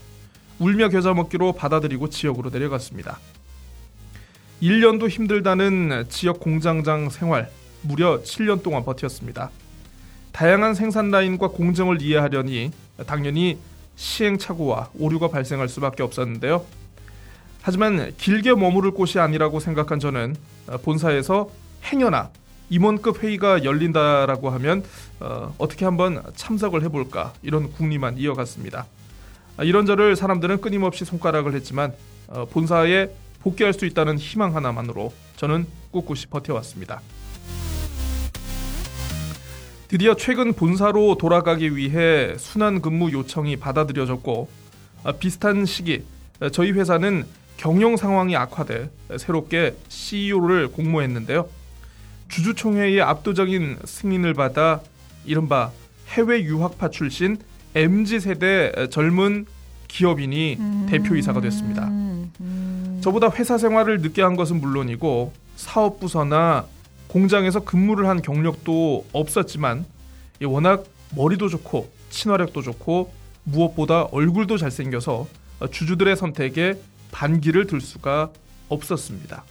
[0.59, 3.19] 울며 겨자 먹기로 받아들이고 지역으로 내려갔습니다.
[4.63, 7.51] 1년도 힘들다는 지역 공장장 생활
[7.83, 9.51] 무려 7년 동안 버텼습니다.
[10.33, 12.71] 다양한 생산 라인과 공정을 이해하려니
[13.07, 13.59] 당연히
[13.97, 16.65] 시행착오와 오류가 발생할 수밖에 없었는데요.
[17.63, 20.37] 하지만 길게 머무를 곳이 아니라고 생각한 저는
[20.83, 21.51] 본사에서
[21.85, 22.31] 행여나
[22.71, 24.83] 임원급 회의가 열린다라고 하면
[25.21, 28.87] 어, 어떻게 한번 참석을 해볼까 이런 궁리만 이어갔습니다.
[29.63, 31.95] 이런 저를 사람들은 끊임없이 손가락을 했지만
[32.29, 33.09] 어, 본사에
[33.41, 37.01] 복귀할 수 있다는 희망 하나만으로 저는 꿋꿋이 버텨왔습니다.
[39.89, 44.49] 드디어 최근 본사로 돌아가기 위해 순환 근무 요청이 받아들여졌고
[45.05, 46.05] 아, 비슷한 시기
[46.53, 47.25] 저희 회사는
[47.57, 51.49] 경영 상황이 악화돼 새롭게 CEO를 공모했는데요.
[52.29, 54.81] 주주총회의 압도적인 승인을 받아
[55.25, 55.71] 이른바
[56.09, 57.39] 해외 유학파 출신
[57.75, 59.47] MZ 세대 젊은
[59.89, 60.87] 기업인이 음.
[60.89, 61.89] 대표이사가 됐습니다.
[61.89, 62.99] 음.
[63.03, 66.67] 저보다 회사 생활을 늦게 한 것은 물론이고 사업 부서나
[67.09, 69.85] 공장에서 근무를 한 경력도 없었지만
[70.45, 70.85] 워낙
[71.15, 73.13] 머리도 좋고 친화력도 좋고
[73.45, 75.27] 무엇보다 얼굴도 잘생겨서
[75.71, 76.75] 주주들의 선택에
[77.13, 78.31] 반기를 들 수가
[78.69, 79.45] 없었습니다.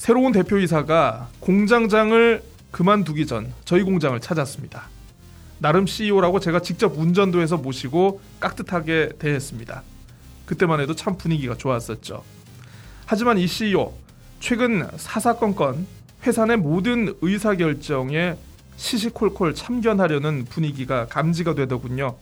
[0.00, 4.88] 새로운 대표이사가 공장장을 그만두기 전 저희 공장을 찾았습니다.
[5.58, 9.82] 나름 CEO라고 제가 직접 운전도 해서 모시고 깍듯하게 대했습니다.
[10.46, 12.24] 그때만 해도 참 분위기가 좋았었죠.
[13.04, 13.92] 하지만 이 CEO
[14.40, 15.86] 최근 사사건건
[16.26, 18.36] 회사 내 모든 의사 결정에
[18.78, 22.16] 시시콜콜 참견하려는 분위기가 감지가 되더군요.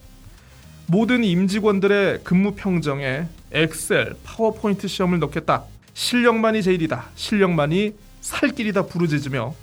[0.87, 5.63] 모든 임직원들의 근무 평정에 엑셀, 파워포인트 시험을 넣겠다.
[5.99, 7.09] 실력만이 제일이다.
[7.15, 9.53] 실력만이 살 길이다 부르짖으며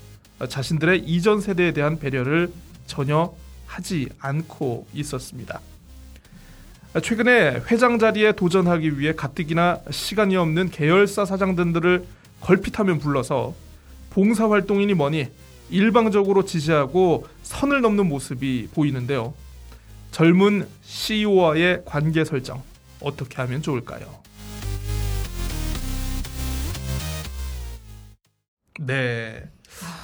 [0.51, 2.53] 자신들의 이전 세대에 대한 배려를
[2.87, 5.61] 전혀 하지 않고 있었습니다.
[7.03, 12.07] 최근에 회장 자리에 도전하기 위해 가뜩이나 시간이 없는 계열사 사장들을
[12.42, 13.55] 걸핏하면 불러서
[14.11, 15.29] 봉사활동이니 뭐니
[15.70, 19.33] 일방적으로 지지하고 선을 넘는 모습이 보이는데요.
[20.11, 22.62] 젊은 CEO와의 관계 설정
[23.01, 24.26] 어떻게 하면 좋을까요?
[28.81, 29.45] 네.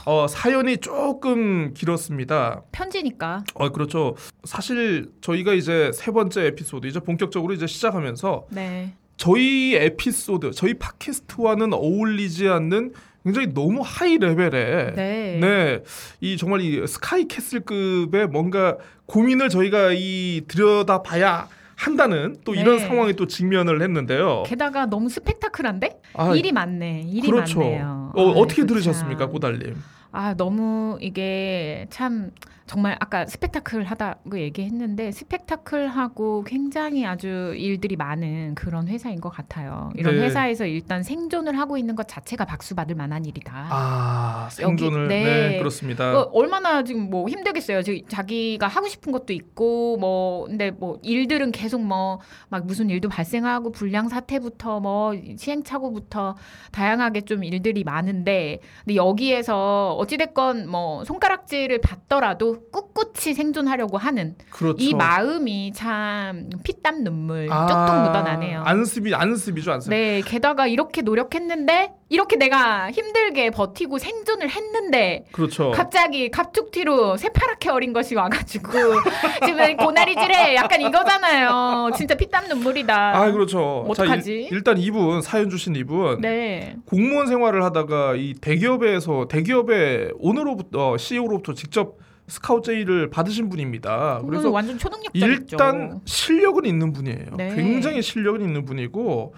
[0.05, 2.63] 어, 사연이 조금 길었습니다.
[2.73, 3.45] 편지니까.
[3.55, 4.17] 어, 그렇죠.
[4.45, 8.95] 사실 저희가 이제 세 번째 에피소드 이제 본격적으로 이제 시작하면서 네.
[9.17, 12.93] 저희 에피소드, 저희 팟캐스트와는 어울리지 않는
[13.25, 15.39] 굉장히 너무 하이 레벨의 네.
[15.41, 15.83] 네.
[16.21, 21.49] 이 정말 이 스카이 캐슬급의 뭔가 고민을 저희가 이 들여다 봐야
[21.83, 22.87] 한다는 또 이런 네.
[22.87, 24.45] 상황에 또 직면을 했는데요.
[24.47, 27.03] 게다가 너무 스펙타클한데 아, 일이 많네.
[27.09, 27.59] 일이 그렇죠.
[27.59, 28.13] 많네요.
[28.15, 29.75] 어, 떻게 들으셨습니까, 꼬달님?
[30.13, 32.31] 아 너무 이게 참
[32.67, 39.91] 정말 아까 스펙타클하다고 얘기했는데 스펙타클하고 굉장히 아주 일들이 많은 그런 회사인 것 같아요.
[39.97, 40.23] 이런 네.
[40.23, 43.67] 회사에서 일단 생존을 하고 있는 것 자체가 박수 받을 만한 일이다.
[43.71, 45.25] 아 생존을 여기, 네.
[45.25, 45.59] 네.
[45.59, 46.19] 그렇습니다.
[46.19, 47.83] 어, 얼마나 지금 뭐 힘들겠어요.
[47.83, 53.09] 지금 자기가 하고 싶은 것도 있고 뭐 근데 뭐 일들은 계속 뭐 막 무슨 일도
[53.09, 56.37] 발생하고 불량 사태부터 뭐 시행착오부터
[56.71, 64.77] 다양하게 좀 일들이 많은데 근데 여기에서 어찌됐건 뭐 손가락질을 받더라도 꿋꿋이 생존하려고 하는 그렇죠.
[64.79, 68.63] 이 마음이 참 피땀 눈물 아, 쪽쪽 묻어나네요.
[68.65, 69.91] 안습이 안습이죠 안습.
[69.91, 75.71] 네, 게다가 이렇게 노력했는데 이렇게 내가 힘들게 버티고 생존을 했는데 그렇죠.
[75.71, 78.71] 갑자기 갑툭튀로 새파랗게 어린 것이 와가지고
[79.47, 81.91] 지금 고나리질해 약간 이거잖아요.
[81.97, 83.17] 진짜 피땀 눈물이다.
[83.19, 83.87] 아 그렇죠.
[83.89, 84.49] 어떡하지?
[84.51, 86.77] 자, 일 단 이분 사연 주신 이분 네.
[86.85, 91.97] 공무원 생활을 하다가 이 대기업에서 대기업의 오너로부터 CEO로부터 직접
[92.29, 94.21] 스카우트 제의를 받으신 분입니다.
[94.27, 94.79] 그래서 완전
[95.15, 97.37] 일단 실력은 있는 분이에요.
[97.39, 97.55] 네.
[97.57, 99.35] 굉장히 실력은 있는 분이고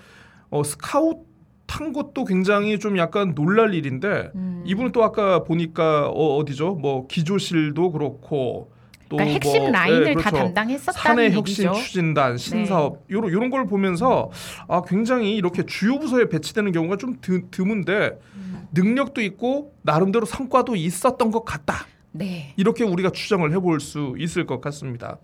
[0.50, 1.33] 어, 스카우트
[1.74, 4.62] 한 것도 굉장히 좀 약간 놀랄 일인데 음.
[4.64, 8.72] 이분은 또 아까 보니까 어, 디죠 뭐 기조실도 그렇고
[9.08, 10.30] 또 그러니까 핵심 뭐, 라인을 네, 그렇죠.
[10.30, 13.14] 다 담당했었다는 사내 혁신 추진단 신사업 네.
[13.16, 14.30] 요런 요런 걸 보면서
[14.68, 18.68] 아 굉장히 이렇게 주요 부서에 배치되는 경우가 좀 드, 드문데 음.
[18.72, 21.86] 능력도 있고 나름대로 성과도 있었던 것 같다.
[22.12, 22.54] 네.
[22.56, 25.18] 이렇게 우리가 추정을 해볼 수 있을 것 같습니다.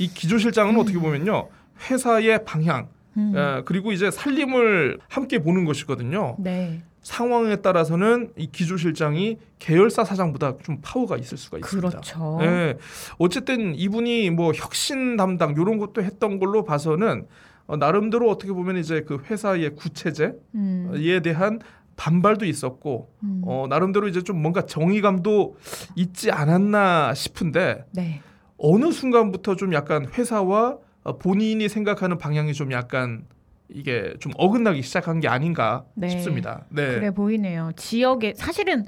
[0.00, 0.80] 이 기조실장은 음.
[0.80, 1.48] 어떻게 보면요
[1.88, 3.32] 회사의 방향 음.
[3.36, 6.36] 에, 그리고 이제 살림을 함께 보는 것이거든요.
[6.38, 6.82] 네.
[7.02, 11.88] 상황에 따라서는 이 기조실장이 계열사 사장보다 좀 파워가 있을 수가 있습니다.
[11.88, 12.38] 그렇죠.
[12.42, 12.76] 예.
[13.18, 17.26] 어쨌든 이분이 뭐 혁신 담당 이런 것도 했던 걸로 봐서는
[17.68, 21.20] 어, 나름대로 어떻게 보면 이제 그 회사의 구체제에 음.
[21.22, 21.60] 대한
[21.94, 23.42] 반발도 있었고 음.
[23.44, 25.56] 어, 나름대로 이제 좀 뭔가 정의감도
[25.94, 28.20] 있지 않았나 싶은데 네.
[28.58, 30.78] 어느 순간부터 좀 약간 회사와 어,
[31.14, 33.24] 본인이 생각하는 방향이 좀 약간
[33.68, 36.08] 이게 좀 어긋나기 시작한 게 아닌가 네.
[36.08, 36.64] 싶습니다.
[36.68, 37.72] 네, 그래 보이네요.
[37.76, 38.86] 지역에 사실은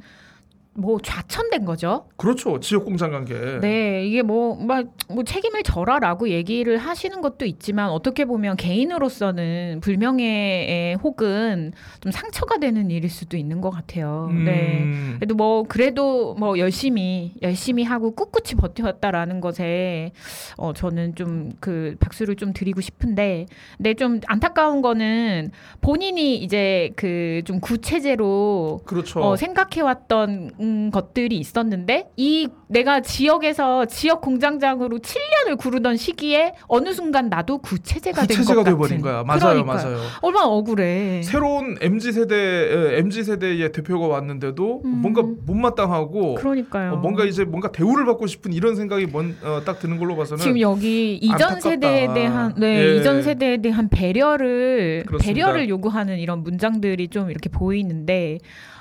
[0.78, 2.06] 뭐 좌천된 거죠.
[2.16, 2.60] 그렇죠.
[2.60, 3.34] 지역 공장 관계.
[3.60, 10.94] 네, 이게 뭐, 막, 뭐 책임을 져라라고 얘기를 하시는 것도 있지만 어떻게 보면 개인으로서는 불명예에
[11.02, 14.30] 혹은 좀 상처가 되는 일일 수도 있는 것 같아요.
[14.32, 14.82] 네.
[14.84, 20.12] 음, 그래도 뭐 그래도 뭐 열심히 열심히 하고 꿋꿋이 버텨왔다라는 것에
[20.56, 27.42] 어 저는 좀 그 박수를 좀 드리고 싶은데 근데 좀 안타까운 거는 본인이 이제 그
[27.44, 29.20] 좀 구체제로 그렇죠.
[29.20, 37.28] 어, 생각해왔던 음, 것들이 있었는데 이 내가 지역에서 지역 공장장으로 7년을 구르던 시기에 어느 순간
[37.31, 39.22] 나도 구체제가 된것 구체제가 같은 돼버린 거야.
[39.24, 39.64] 맞아요, 그러니까요.
[39.64, 39.98] 맞아요.
[40.20, 41.22] 얼마나 억울해.
[41.22, 44.90] 새로운 mz 세대 mz 세대의 대표가 왔는데도 음.
[45.02, 46.92] 뭔가 못마땅하고 그러니까요.
[46.92, 50.42] 어, 뭔가 이제 뭔가 대우를 받고 싶은 이런 생각이 먼, 어, 딱 드는 걸로 봐서는
[50.42, 51.61] 지금 여기 이전 안타깝다.
[51.61, 52.96] 세대에 대한 네 예.
[52.96, 55.33] 이전 세대에 대한 배려를 그렇습니다.
[55.35, 58.38] 배려를 요구하는 이런 문장들이 좀 이렇게 보이는데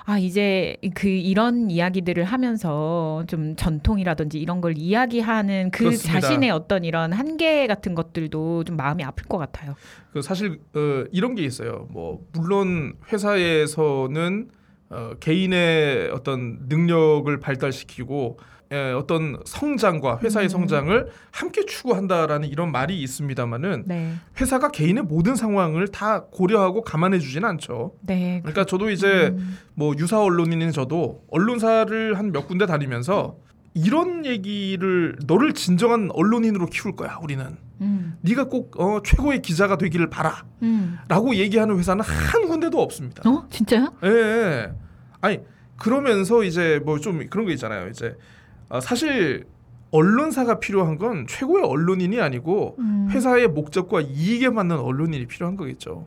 [0.10, 6.22] 아 이제 그 이런 이야기들을 하면서 좀 전통이라든지 이런 걸 이야기하는 그 그렇습니다.
[6.22, 9.76] 자신의 어떤 이런 한계 같은 것들도 좀 마음이 아플 것 같아요.
[10.14, 11.90] 그 사실 어, 이런 게 있어요.
[11.92, 14.50] 뭐 물론 회사에서는
[14.92, 18.48] 어, 개인의 어떤 능력을 발달시키고 예,
[18.98, 20.50] 어떤 성장과 회사의 음.
[20.50, 27.48] 성장을 함께 추구한다라는 이런 말이 있습니다만은 네, 회사가 개인의 모든 상황을 다 고려하고 감안해 주지는
[27.50, 27.94] 않죠.
[28.02, 28.40] 네.
[28.44, 33.38] 그러니까 저도 이제 음, 뭐 유사 언론인인 저도 언론사를 한 몇 군데 다니면서
[33.74, 40.10] 이런 얘기를 너를 진정한 언론인으로 키울 거야 우리는 음, 네가 꼭 어, 최고의 기자가 되기를
[40.10, 41.36] 바라라고 음.
[41.36, 43.30] 얘기하는 회사는 한 군데도 없습니다.
[43.30, 43.94] 어 진짜요?
[44.04, 44.72] 예, 예.
[45.22, 45.40] 아니
[45.78, 47.88] 그러면서 이제 뭐 좀 그런 거 있잖아요.
[47.90, 48.16] 이제
[48.70, 49.46] 아, 사실
[49.92, 53.08] 언론사가 필요한 건 최고의 언론인이 아니고 음.
[53.12, 56.06] 회사의 목적과 이익에 맞는 언론인이 필요한 거겠죠.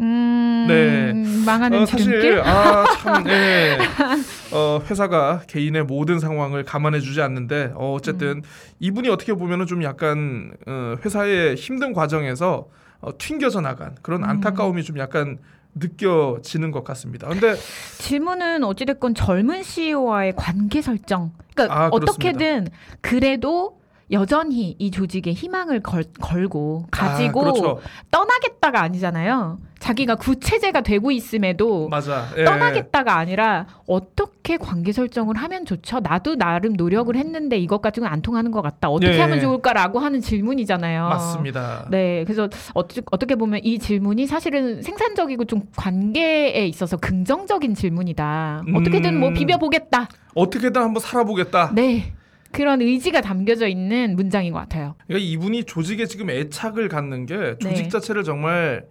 [0.00, 1.12] 음, 네.
[1.44, 2.40] 망하는 어, 사실.
[2.40, 3.78] 아참 네.
[4.52, 8.42] 어, 회사가 개인의 모든 상황을 감안해주지 않는데 어, 어쨌든 음.
[8.78, 12.68] 이분이 어떻게 보면은 좀 약간 어, 회사의 힘든 과정에서
[13.00, 14.28] 어, 튕겨져 나간 그런 음.
[14.28, 15.38] 안타까움이 좀 약간
[15.74, 17.28] 느껴지는 것 같습니다.
[17.28, 17.54] 근데
[17.98, 21.32] 질문은 어찌됐건 젊은 CEO와의 관계 설정.
[21.54, 22.68] 그러니까 아, 어떻게든
[23.00, 23.79] 그래도
[24.12, 27.80] 여전히 이 조직에 희망을 걸, 걸고 가지고 아, 그렇죠.
[28.10, 29.58] 떠나겠다가 아니잖아요.
[29.78, 32.26] 자기가 구체제가 되고 있음에도 맞아.
[32.36, 32.44] 예.
[32.44, 36.00] 떠나겠다가 아니라 어떻게 관계 설정을 하면 좋죠?
[36.00, 38.90] 나도 나름 노력을 했는데 이것 가지고는 안 통하는 것 같다.
[38.90, 39.20] 어떻게 예.
[39.20, 41.08] 하면 좋을까라고 하는 질문이잖아요.
[41.08, 41.86] 맞습니다.
[41.90, 48.64] 네, 그래서 어찌, 어떻게 보면 이 질문이 사실은 생산적이고 좀 관계에 있어서 긍정적인 질문이다.
[48.74, 49.34] 어떻게든 뭐 음.
[49.34, 50.08] 비벼보겠다.
[50.34, 51.72] 어떻게든 한번 살아보겠다.
[51.74, 52.12] 네,
[52.52, 54.94] 그런 의지가 담겨져 있는 문장인 것 같아요.
[55.06, 57.88] 그러니까 이분이 조직에 지금 애착을 갖는 게 조직 네.
[57.88, 58.86] 자체를 정말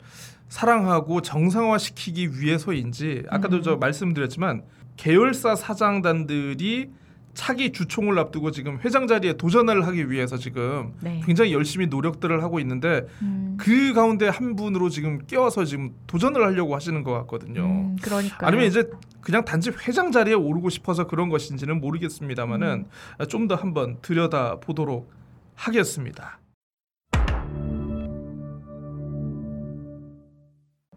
[0.48, 3.62] 사랑하고 정상화시키기 위해서인지 아까도 음.
[3.62, 4.64] 저 말씀드렸지만
[4.98, 6.90] 계열사 사장단들이
[7.34, 11.22] 차기 주총을 앞두고 지금 회장 자리에 도전을 하기 위해서 지금 네.
[11.26, 16.76] 굉장히 열심히 노력들을 하고 있는데 음, 그 가운데 한 분으로 지금 껴서 지금 도전을 하려고
[16.76, 17.62] 하시는 것 같거든요.
[17.62, 18.48] 음, 그러니까.
[18.48, 18.90] 아니면 이제
[19.22, 22.86] 그냥 단지 회장 자리에 오르고 싶어서 그런 것인지는 모르겠습니다만은
[23.20, 23.28] 음.
[23.28, 25.12] 좀더 한번 들여다 보도록
[25.56, 26.40] 하겠습니다.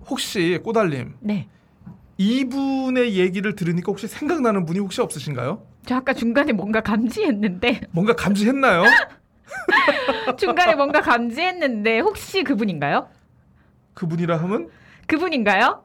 [0.08, 1.48] 혹시 꼬달님 네,
[2.18, 5.71] 이분의 얘기를 들으니까 혹시 생각나는 분이 혹시 없으신가요?
[5.86, 8.84] 저 아까 중간에 뭔가 감지했는데 뭔가 감지했나요?
[10.38, 13.08] 중간에 뭔가 감지했는데 혹시 그분인가요?
[13.94, 14.68] 그분이라 하면
[15.06, 15.84] 그분인가요?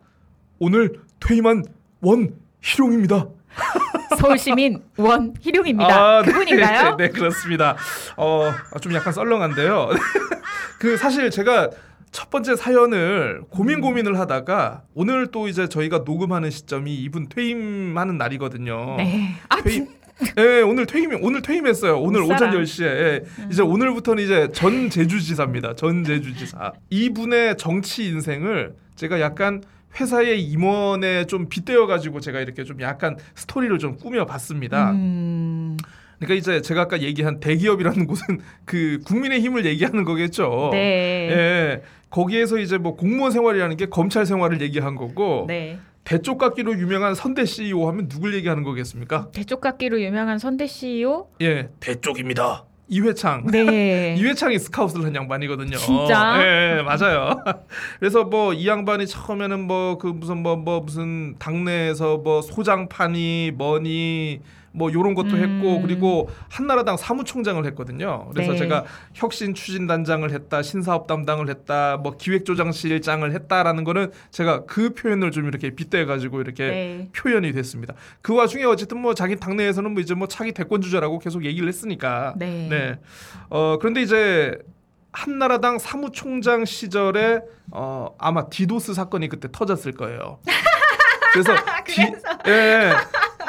[0.59, 1.63] 오늘 퇴임한
[2.01, 3.27] 원희룡입니다.
[4.19, 5.93] 서울시민 원희룡입니다.
[5.93, 6.31] 아, 네.
[6.31, 6.95] 그분인가요?
[6.95, 7.75] 네, 그렇습니다.
[8.15, 9.89] 어, 좀 약간 썰렁한데요.
[10.79, 11.69] 그 사실 제가
[12.11, 18.95] 첫 번째 사연을 고민 고민을 하다가 오늘 또 이제 저희가 녹음하는 시점이 이분 퇴임하는 날이거든요.
[18.97, 19.35] 네.
[19.49, 19.85] 아, 퇴임.
[19.85, 19.97] 진,
[20.35, 21.99] 네, 오늘 퇴임 오늘 퇴임했어요.
[21.99, 22.51] 오늘 못 오전 살아.
[22.53, 22.85] 10시에.
[22.85, 23.23] 예.
[23.39, 23.49] 음.
[23.51, 25.75] 이제 오늘부터는 이제 전 제주지사입니다.
[25.75, 26.73] 전 제주지사.
[26.89, 29.61] 이분의 정치 인생을 제가 약간
[29.99, 34.91] 회사의 임원에 좀 빗대어 가지고 제가 이렇게 좀 약간 스토리를 좀 꾸며 봤습니다.
[34.91, 35.77] 음,
[36.19, 40.69] 그러니까 이제 제가 아까 얘기한 대기업이라는 곳은 그 국민의 힘을 얘기하는 거겠죠.
[40.71, 40.77] 네.
[41.31, 41.81] 예.
[42.09, 45.77] 거기에서 이제 뭐 공무원 생활이라는 게 검찰 생활을 얘기한 거고 네.
[46.05, 49.29] 대쪽깎기로 유명한 선대 CEO 하면 누굴 얘기하는 거겠습니까?
[49.33, 51.27] 대쪽깎기로 유명한 선대 CEO?
[51.41, 52.63] 예, 대쪽입니다.
[52.87, 53.47] 이회창.
[53.51, 54.15] 네.
[54.17, 55.75] 이회창이 스카웃을 한 양반이거든요.
[55.75, 56.37] 진짜?
[56.41, 57.43] 예, 예, 맞아요.
[57.99, 64.39] 그래서 뭐 이 양반이 처음에는 뭐 그 무슨 뭐뭐 무슨 당내에서 뭐 소장판이 뭐니
[64.77, 65.37] 뭐 요런 것도 음.
[65.37, 68.29] 했고 그리고 한나라당 사무총장을 했거든요.
[68.31, 68.59] 그래서 네.
[68.59, 68.85] 제가
[69.15, 75.71] 혁신 추진단장을 했다, 신사업 담당을 했다, 뭐 기획조장실장을 했다라는 거는 제가 그 표현을 좀 이렇게
[75.71, 77.09] 빗대 가지고 이렇게 네.
[77.15, 77.95] 표현이 됐습니다.
[78.21, 82.35] 그 와중에 어쨌든 뭐 자기 당내에서는 뭐 이제 뭐 차기 대권 주자라고 계속 얘기를 했으니까.
[82.37, 82.67] 네.
[82.69, 82.99] 네.
[83.49, 84.57] 어 그런데 이제
[85.11, 87.39] 한나라당 사무총장 시절에
[87.71, 90.37] 어 아마 디도스 사건이 그때 터졌을 거예요.
[91.33, 92.01] 그래서 디,
[92.47, 92.91] 예.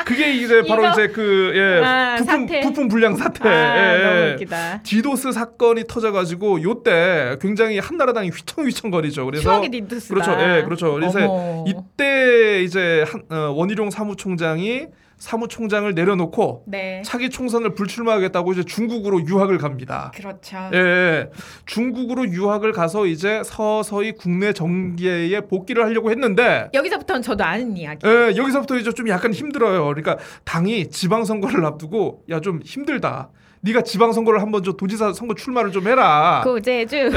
[0.04, 0.92] 그게 이제 바로 이거?
[0.92, 2.60] 이제 그 예, 아, 부품 사태.
[2.60, 3.48] 부품 불량 사태.
[3.48, 4.32] 아, 예, 너무 예.
[4.34, 4.82] 웃기다.
[4.82, 9.24] 디도스 사건이 터져가지고 요때 굉장히 한나라당이 휘청휘청거리죠.
[9.24, 10.14] 그래서 추억의 딘두스다.
[10.14, 10.32] 그렇죠.
[10.40, 10.92] 예, 그렇죠.
[10.92, 11.64] 그래서 어머.
[11.66, 14.86] 이때 이제 한, 어, 원희룡 사무총장이
[15.18, 17.02] 사무총장을 내려놓고 네.
[17.04, 20.12] 차기 총선을 불출마하겠다고 이제 중국으로 유학을 갑니다.
[20.14, 20.56] 그렇죠.
[20.72, 21.30] 예, 예,
[21.66, 28.06] 중국으로 유학을 가서 이제 서서히 국내 정계에 복귀를 하려고 했는데 여기서부터는 저도 아는 이야기.
[28.06, 29.84] 예, 여기서부터 이제 좀 약간 힘들어요.
[29.86, 33.30] 그러니까 당이 지방선거를 앞두고 야 좀 힘들다.
[33.62, 36.40] 네가 지방선거를 한번 저 도지사 선거 출마를 좀 해라.
[36.44, 37.10] 고제주, 예.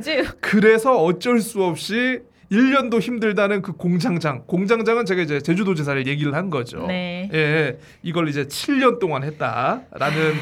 [0.00, 0.24] 고제주.
[0.40, 4.44] 그래서 어쩔 수 없이 1년도 힘들다는 그 공장장.
[4.46, 6.86] 공장장은 제가 이제 제주도지사를 얘기를 한 거죠.
[6.86, 7.28] 네.
[7.32, 10.34] 예, 이걸 이제 7년 동안 했다라는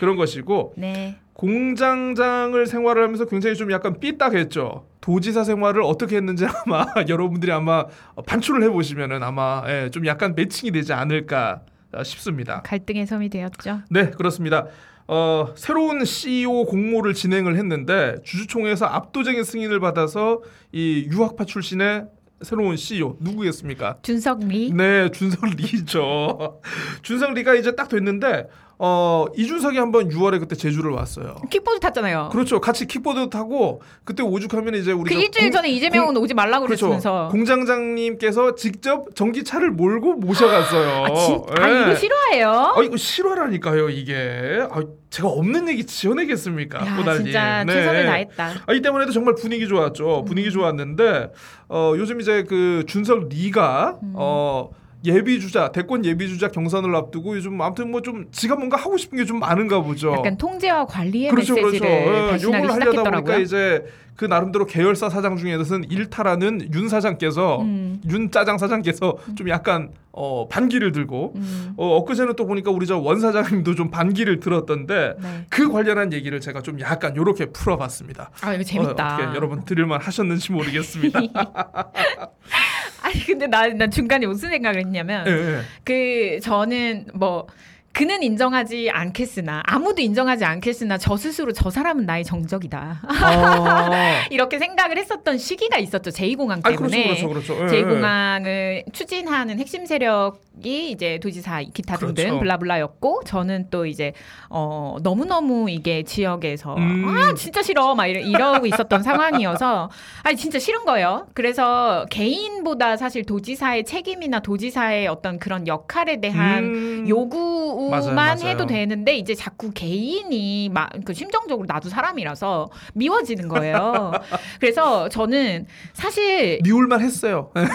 [0.00, 1.18] 그런 것이고 네.
[1.34, 4.86] 공장장을 생활을 하면서 굉장히 좀 약간 삐딱했죠.
[5.00, 7.86] 도지사 생활을 어떻게 했는지 아마 여러분들이 아마
[8.26, 11.62] 반출을 해보시면은 아마 예, 좀 약간 매칭이 되지 않을까
[12.04, 12.62] 싶습니다.
[12.62, 13.80] 갈등의 섬이 되었죠.
[13.90, 14.66] 네, 그렇습니다.
[15.14, 20.40] 어, 새로운 CEO 공모를 진행을 했는데 주주총회에서 압도적인 승인을 받아서
[20.72, 22.06] 이 유학파 출신의
[22.40, 23.98] 새로운 CEO 누구겠습니까?
[24.00, 24.72] 준석 리.
[24.72, 26.62] 네, 준석 리죠.
[27.02, 31.36] 준석 리가 이제 딱 됐는데 어, 이준석이 한번 6월에 그때 제주를 왔어요.
[31.50, 32.30] 킥보드 탔잖아요.
[32.32, 32.60] 그렇죠.
[32.60, 36.86] 같이 킥보드 타고 그때 오죽하면 이제 우리 그저 일주일 공- 전에 이재명은 오지 말라고 그렇죠.
[36.88, 37.28] 그랬으면서.
[37.30, 41.04] 공장장님께서 직접 전기차를 몰고 모셔갔어요.
[41.04, 41.82] 아, 진, 아 예.
[41.82, 42.72] 이거 싫어해요?
[42.76, 44.66] 아 이거 실화라니까요 이게.
[44.70, 44.80] 아,
[45.10, 46.86] 제가 없는 얘기 지어내겠습니까?
[46.86, 47.24] 야, 꼬달님.
[47.26, 47.72] 진짜 네.
[47.74, 48.50] 최선을 다했다.
[48.66, 50.24] 아, 이 때문에도 정말 분위기 좋았죠.
[50.26, 50.52] 분위기 음.
[50.52, 51.30] 좋았는데
[51.68, 54.12] 어, 요즘 이제 그 준석 리가 음.
[54.16, 54.70] 어,
[55.04, 59.18] 예비 주자 대권 예비 주자 경선을 앞두고 요즘 아무튼 뭐 좀 지가 뭔가 하고 싶은
[59.18, 60.12] 게 좀 많은가 보죠.
[60.16, 61.70] 약간 통제와 관리의 그렇죠, 그렇죠.
[61.84, 61.90] 메시지를
[62.26, 63.40] 예, 다시 요걸 하기 하려다 보니까 시작했더라고요.
[63.40, 63.84] 이제
[64.16, 68.00] 그 나름대로 계열사 사장 중에서는 일탈하는 윤 사장께서 음.
[68.10, 71.72] 윤 짜장 사장께서 좀 약간 어, 반기를 들고 음.
[71.76, 75.46] 어, 엊그제는 또 보니까 우리 저 원 사장님도 좀 반기를 들었던데 네.
[75.48, 78.30] 그 관련한 얘기를 제가 좀 약간 요렇게 풀어봤습니다.
[78.42, 79.16] 아 이거 재밌다.
[79.16, 81.20] 어, 여러분 들을만 하셨는지 모르겠습니다.
[83.02, 85.60] 아니 근데 나, 나 중간에 무슨 생각을 했냐면 예, 예.
[85.84, 87.46] 그 저는 뭐
[87.92, 94.96] 그는 인정하지 않겠으나 아무도 인정하지 않겠으나 저 스스로 저 사람은 나의 정적이다 아, 이렇게 생각을
[94.96, 97.76] 했었던 시기가 있었죠 제2공항 아, 그렇죠, 때문에 그렇죠, 그렇죠.
[97.76, 102.40] 예, 제2공항을 추진하는 핵심 세력이 이제 도지사 기타 등등 그렇죠.
[102.40, 104.12] 블라블라였고 저는 또 이제
[104.48, 107.04] 어 너무 너무 이게 지역에서 음.
[107.08, 109.90] 아 진짜 싫어 막 이러, 이러고 있었던 상황이어서
[110.22, 111.26] 아니 진짜 싫은 거예요.
[111.34, 118.48] 그래서 개인보다 사실 도지사의 책임이나 도지사의 어떤 그런 역할에 대한 음, 요구만 맞아요, 맞아요.
[118.48, 124.12] 해도 되는데 이제 자꾸 개인이 막 그 심정적으로 나도 사람이라서 미워지는 거예요.
[124.60, 127.50] 그래서 저는 사실 미울만 했어요.
[127.56, 127.66] 음,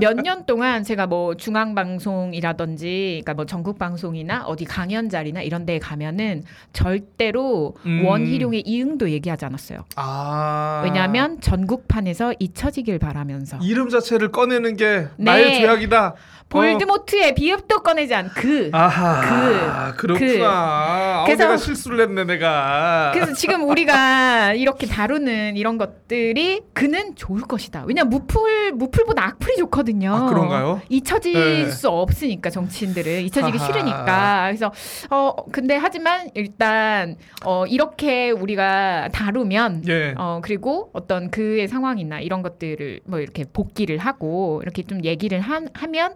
[0.00, 5.78] 몇년 동안 제가 뭐 중앙 방송이라든지 그러니까 뭐 전국 방송이나 어디 강연 자리나 이런 데에
[5.78, 8.04] 가면은 절대로 음.
[8.06, 9.84] 원희룡의 이응도 얘기하지 않았어요.
[9.96, 15.24] 아, 왜냐하면 전국판에서 잊혀지길 바라면서 이름 자체를 꺼내는 게 네.
[15.24, 16.14] 나의 죄악이다.
[16.48, 20.42] 볼드모트의 비읍도 꺼내지 않은 그 아하, 그, 렇구나 그.
[20.44, 23.10] 아, 그래서- 내가 실수를 했네 내가.
[23.12, 27.84] 그래서 지금 우리가 이렇게 다루는 이런 것들이 그는 좋을 것이다.
[27.86, 30.14] 왜냐면 무풀 무풀보다 악플이 좋거든요.
[30.14, 30.80] 아 그런가요?
[30.88, 31.32] 잊혀질
[31.64, 31.70] 네.
[31.70, 33.66] 수 없으니까 정치인들은 잊혀지기 하하.
[33.72, 34.72] 싫으니까 그래서
[35.10, 40.14] 어 근데 하지만 일단 어 이렇게 우리가 다루면 예.
[40.16, 45.60] 어 그리고 어떤 그의 상황이나 이런 것들을 뭐 이렇게 복기를 하고 이렇게 좀 얘기를 하,
[45.74, 46.14] 하면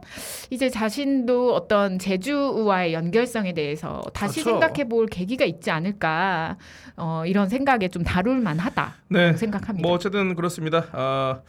[0.51, 4.61] 이제 자신도 어떤 제주와의 연결성에 대해서 다시 그렇죠.
[4.61, 6.57] 생각해 볼 계기가 있지 않을까
[6.97, 9.33] 어 이런 생각에 좀 다룰 만하다 네.
[9.37, 9.87] 생각합니다.
[9.87, 10.87] 뭐 어쨌든 그렇습니다.
[10.93, 11.41] 아,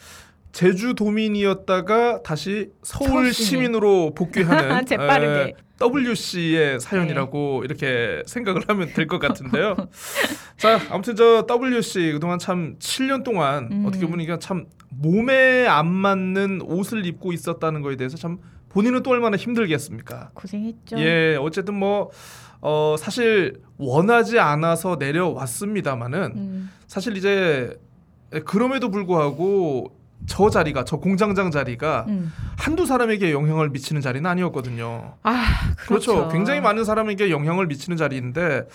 [0.52, 3.62] 제주 도민이었다가 다시 서울 시민.
[3.72, 5.40] 시민으로 복귀하는 재빠르게.
[5.42, 9.76] 에, WC의 사연이라고 이렇게 생각을 하면 될 것 같은데요.
[10.58, 13.86] 자, 아무튼 저 WC 그동안 참 7년 동안 음.
[13.88, 18.38] 어떻게 보니까 참 몸에 안 맞는 옷을 입고 있었다는 거에 대해서 참
[18.74, 20.32] 본인은 또 얼마나 힘들겠습니까?
[20.34, 20.98] 고생했죠.
[21.00, 22.10] 예, 어쨌든 뭐
[22.62, 26.72] 어, 사실 원하지 않아서 내려왔습니다마는 음.
[26.88, 27.78] 사실 이제
[28.46, 29.96] 그럼에도 불구하고
[30.28, 32.32] 저 자리가 저 공장장 자리가 음.
[32.58, 35.16] 한두 사람에게 영향을 미치는 자리는 아니었거든요.
[35.24, 35.44] 아,
[35.88, 36.14] 그렇죠.
[36.14, 36.30] 그렇죠.
[36.32, 38.68] 굉장히 많은 사람에게 영향을 미치는 자리인데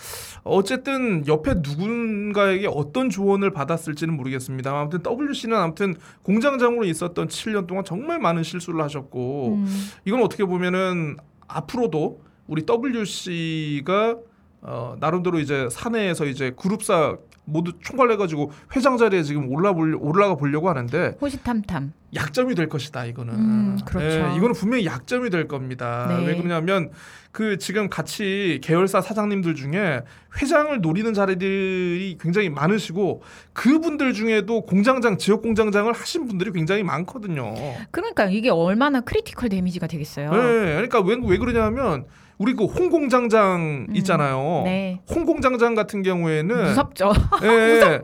[0.43, 4.77] 어쨌든 옆에 누군가에게 어떤 조언을 받았을지는 모르겠습니다.
[4.77, 9.89] 아무튼 WC는 아무튼 공장장으로 있었던 7년 동안 정말 많은 실수를 하셨고 음.
[10.05, 11.17] 이건 어떻게 보면은
[11.47, 14.17] 앞으로도 우리 WC가
[14.61, 17.17] 어, 나름대로 이제 사내에서 이제 그룹사
[17.49, 21.93] 모두 총괄해가지고 회장 자리에 지금 올라 올라가 보려고 하는데 호시탐탐.
[22.13, 23.33] 약점이 될 것이다 이거는.
[23.33, 24.05] 음, 그렇죠.
[24.05, 26.07] 예, 이거는 분명히 약점이 될 겁니다.
[26.09, 26.27] 네.
[26.27, 26.89] 왜 그러냐면
[27.31, 30.01] 그 지금 같이 계열사 사장님들 중에
[30.41, 33.23] 회장을 노리는 자리들이 굉장히 많으시고
[33.53, 37.53] 그분들 중에도 공장장 지역 공장장을 하신 분들이 굉장히 많거든요.
[37.91, 40.31] 그러니까 이게 얼마나 critical damage가 되겠어요.
[40.31, 42.05] 네, 그러니까 왜, 왜 그러냐면
[42.37, 44.61] 우리 그 홍공장장 음, 있잖아요.
[44.65, 45.01] 네.
[45.09, 47.11] 홍공장장 같은 경우에는 무섭죠.
[47.43, 48.01] 예,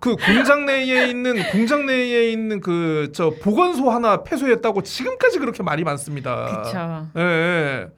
[0.00, 5.84] 그 공장 내에 있는 공장 내에 있는 그 저 보건소 하나 폐쇄했다고 지금까지 그렇게 말이
[5.84, 6.46] 많습니다.
[6.46, 7.08] 그렇죠.
[7.16, 7.88] 예.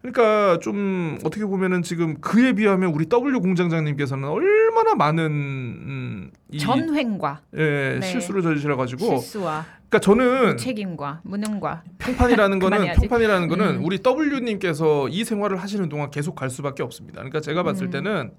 [0.00, 7.40] 그러니까 좀 어떻게 보면은 지금 그에 비하면 우리 W 공장장님께서는 얼마나 많은 음, 이, 전횡과
[7.56, 8.06] 예, 네.
[8.06, 12.92] 실수를 저지르 가지고 실수와 그러니까 저는 책임과 무능과 평판이라는 거는.
[12.94, 13.84] 평판이라는 거는 음.
[13.84, 17.18] 우리 W님께서 이 생활을 하시는 동안 계속 갈 수밖에 없습니다.
[17.18, 17.90] 그러니까 제가 봤을 음.
[17.90, 18.30] 때는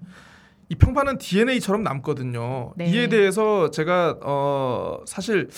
[0.68, 2.72] 이 평판은 DNA처럼 남거든요.
[2.76, 2.86] 네.
[2.86, 5.48] 이에 대해서 제가 어 사실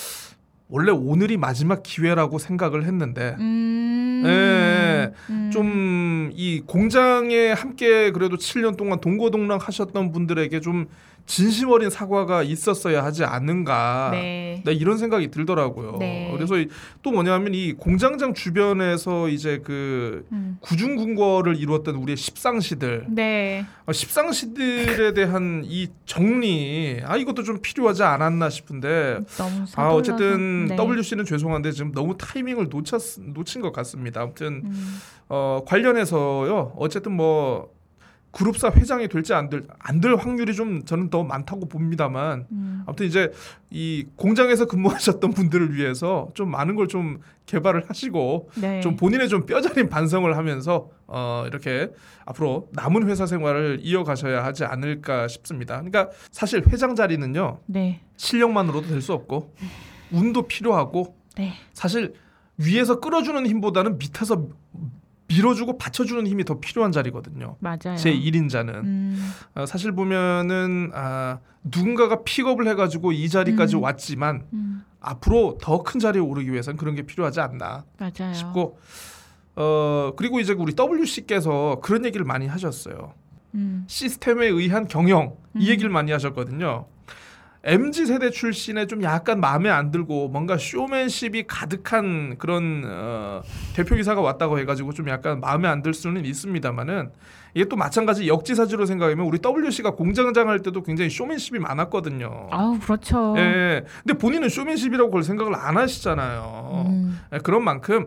[0.69, 5.51] 원래 오늘이 마지막 기회라고 생각을 했는데 음, 예, 음.
[5.53, 10.87] 좀이 공장에 함께 그래도 7년 동안 동고동락 하셨던 분들에게 좀
[11.27, 14.11] 진심 어린 사과가 있었어야 하지 않는가.
[14.13, 14.63] 네.
[14.65, 15.97] 네, 이런 생각이 들더라고요.
[15.99, 16.31] 네.
[16.35, 16.69] 그래서 이-
[17.03, 20.59] 또 뭐냐면 이 공장장 주변에서 이제 그 음.
[20.61, 23.65] 구중궁궐을 이루었던 우리의 십상시들, 네.
[23.87, 29.89] 어, 십상시들에 대한 이 정리, 아 이것도 좀 필요하지 않았나 싶은데, 너무 아.
[29.91, 30.77] 어쨌든 네.
[30.77, 33.01] WC는 죄송한데 지금 너무 타이밍을 놓쳤
[33.35, 34.21] 놓친 것 같습니다.
[34.23, 34.99] 아무튼 음.
[35.29, 36.75] 어, 관련해서요.
[36.77, 37.71] 어쨌든 뭐
[38.33, 42.83] 그룹사 회장이 될지 안 될 안 될 확률이 좀 저는 더 많다고 봅니다만 음.
[42.87, 43.31] 아무튼 이제
[43.71, 48.81] 이 공장에서 근무하셨던 분들을 위해서 좀 많은 걸 좀 개발을 하시고 네.
[48.81, 51.91] 좀 본인의 좀 뼈저린 반성을 하면서 어 이렇게
[52.25, 55.75] 앞으로 남은 회사 생활을 이어가셔야 하지 않을까 싶습니다.
[55.77, 58.01] 그러니까 사실 회장 자리는요 네.
[58.17, 59.55] 실력만으로도 될 수 없고
[60.11, 61.53] 운도 필요하고 네.
[61.73, 62.15] 사실
[62.59, 64.47] 위에서 끌어주는 힘보다는 밑에서
[65.37, 67.57] 밀어주고 받쳐주는 힘이 더 필요한 자리거든요.
[67.61, 67.97] 맞아요.
[67.97, 69.31] 제 1인자는 음.
[69.55, 73.83] 어, 사실 보면은 아, 누군가가 픽업을 해가지고 이 자리까지 음.
[73.83, 74.85] 왔지만 음.
[75.01, 78.35] 앞으로 더 큰 자리에 오르기 위해서는 그런 게 필요하지 않나 맞아요.
[78.35, 78.79] 싶고
[79.57, 83.13] 어 그리고 이제 우리 WC께서 그런 얘기를 많이 하셨어요.
[83.55, 83.85] 음.
[83.87, 85.69] 시스템에 의한 경영 이 음.
[85.69, 86.87] 얘기를 많이 하셨거든요.
[87.65, 93.43] MZ 세대 출신에 좀 약간 마음에 안 들고 뭔가 쇼맨십이 가득한 그런 어,
[93.77, 97.11] 대표이사가 왔다고 해가지고 좀 약간 마음에 안 들 수는 있습니다만은
[97.55, 102.49] 이게 또 마찬가지 역지사지로 생각하면 우리 WC가 공장장 할 때도 굉장히 쇼맨십이 많았거든요.
[102.51, 103.35] 아우 그렇죠.
[103.37, 103.85] 예.
[104.05, 106.85] 근데 본인은 쇼맨십이라고 그걸 생각을 안 하시잖아요.
[106.89, 107.21] 음.
[107.33, 108.07] 예, 그런 만큼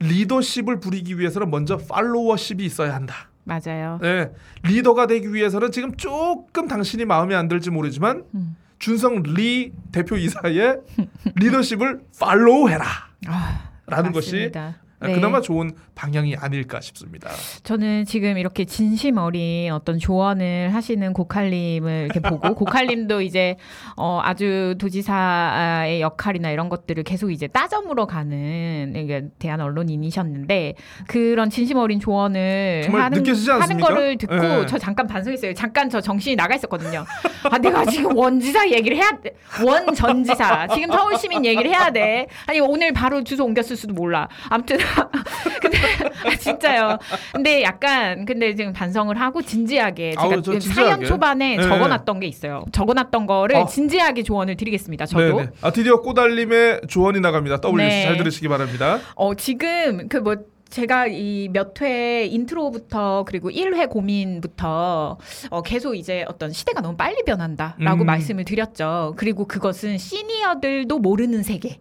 [0.00, 3.14] 리더십을 부리기 위해서는 먼저 팔로워십이 있어야 한다.
[3.44, 3.98] 맞아요.
[4.00, 4.30] 네,
[4.64, 8.56] 리더가 되기 위해서는 지금 조금 당신이 마음에 안 들지 모르지만 음.
[8.82, 10.80] 준성 리 대표 이사의
[11.36, 12.84] 리더십을 팔로우해라.
[13.28, 14.60] 아, 라는 것이 맞습니다.
[14.60, 15.14] 아, 네.
[15.14, 17.30] 그나마 좋은 방향이 아닐까 싶습니다.
[17.62, 23.56] 저는 지금 이렇게 진심 어린 어떤 조언을 하시는 고칼님을 이렇게 보고 고칼님도 이제
[23.96, 30.74] 어 아주 도지사의 역할이나 이런 것들을 계속 이제 따져 물어 가는 이게 대한 언론인이셨는데
[31.06, 33.88] 그런 진심 어린 조언을 정말 하는 느껴지지 하는 않습니까?
[33.88, 34.66] 거를 듣고 예.
[34.66, 35.54] 저 잠깐 반성했어요.
[35.54, 37.04] 잠깐 저 정신이 나가 있었거든요.
[37.50, 39.34] 아 내가 지금 원지사 얘기를 해야 돼.
[39.64, 42.26] 원 전지사 지금 서울 시민 얘기를 해야 돼.
[42.46, 44.28] 아니 오늘 바로 주소 옮겼을 수도 몰라.
[44.48, 44.78] 아무튼
[45.60, 45.78] 근데
[46.24, 46.98] 아, 진짜요.
[47.32, 51.04] 근데 약간 근데 지금 반성을 하고 진지하게 제가 아우, 저 사연.
[51.04, 51.62] 초반에 네.
[51.62, 52.64] 적어놨던 게 있어요.
[52.72, 53.66] 적어놨던 거를 어.
[53.66, 55.06] 진지하게 조언을 드리겠습니다.
[55.06, 55.36] 저도.
[55.36, 55.48] 네네.
[55.62, 57.58] 아 드디어 꼬달님의 조언이 나갑니다.
[57.62, 58.02] W씨 네.
[58.04, 58.98] 잘 들으시기 바랍니다.
[59.14, 60.36] 어 지금 그 뭐
[60.72, 65.18] 제가 이 몇 회 intro부터 그리고 1회 고민부터
[65.50, 68.06] 어 계속 이제 어떤 시대가 너무 빨리 변한다라고 음.
[68.06, 69.14] 말씀을 드렸죠.
[69.16, 71.78] 그리고 그것은 시니어들도 모르는 세계.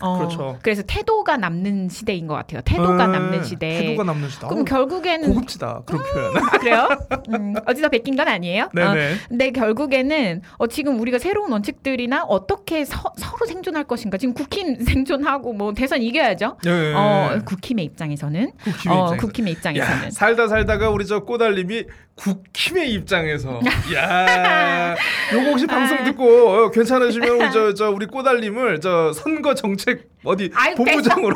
[0.00, 0.58] 어, 그렇죠.
[0.62, 2.60] 그래서 태도가 남는 시대인 것 같아요.
[2.64, 3.78] 태도가 네, 남는 시대.
[3.82, 4.48] 태도가 남는 시대.
[4.48, 6.36] 그럼 결국에는 고급지다 그런 표현.
[6.36, 6.88] 아, 그래요?
[7.32, 8.64] 음, 어디서 베낀 건 아니에요?
[8.64, 9.14] 어, 네네.
[9.28, 13.00] 근데 결국에는 어, 지금 우리가 새로운 원칙들이나 어떻게 서,
[13.40, 16.56] 로 생존할 것인가 지금 국힘 생존하고 뭐 대선 이겨야죠.
[16.66, 16.92] 예.
[16.94, 19.24] 어, 국힘의 입장에서 입장에서는 국힘의 어, 입장에서.
[19.56, 21.84] 입장에서는 야, 살다 살다가 우리 저 꼬달님이
[22.16, 23.60] 국힘의 입장에서
[23.94, 24.94] 야
[25.32, 26.04] 요거 혹시 방송 아.
[26.04, 31.34] 듣고 어, 괜찮으시면 저, 저 우리 꼬달님을 저 선거 정책 어디 아유, 본부장으로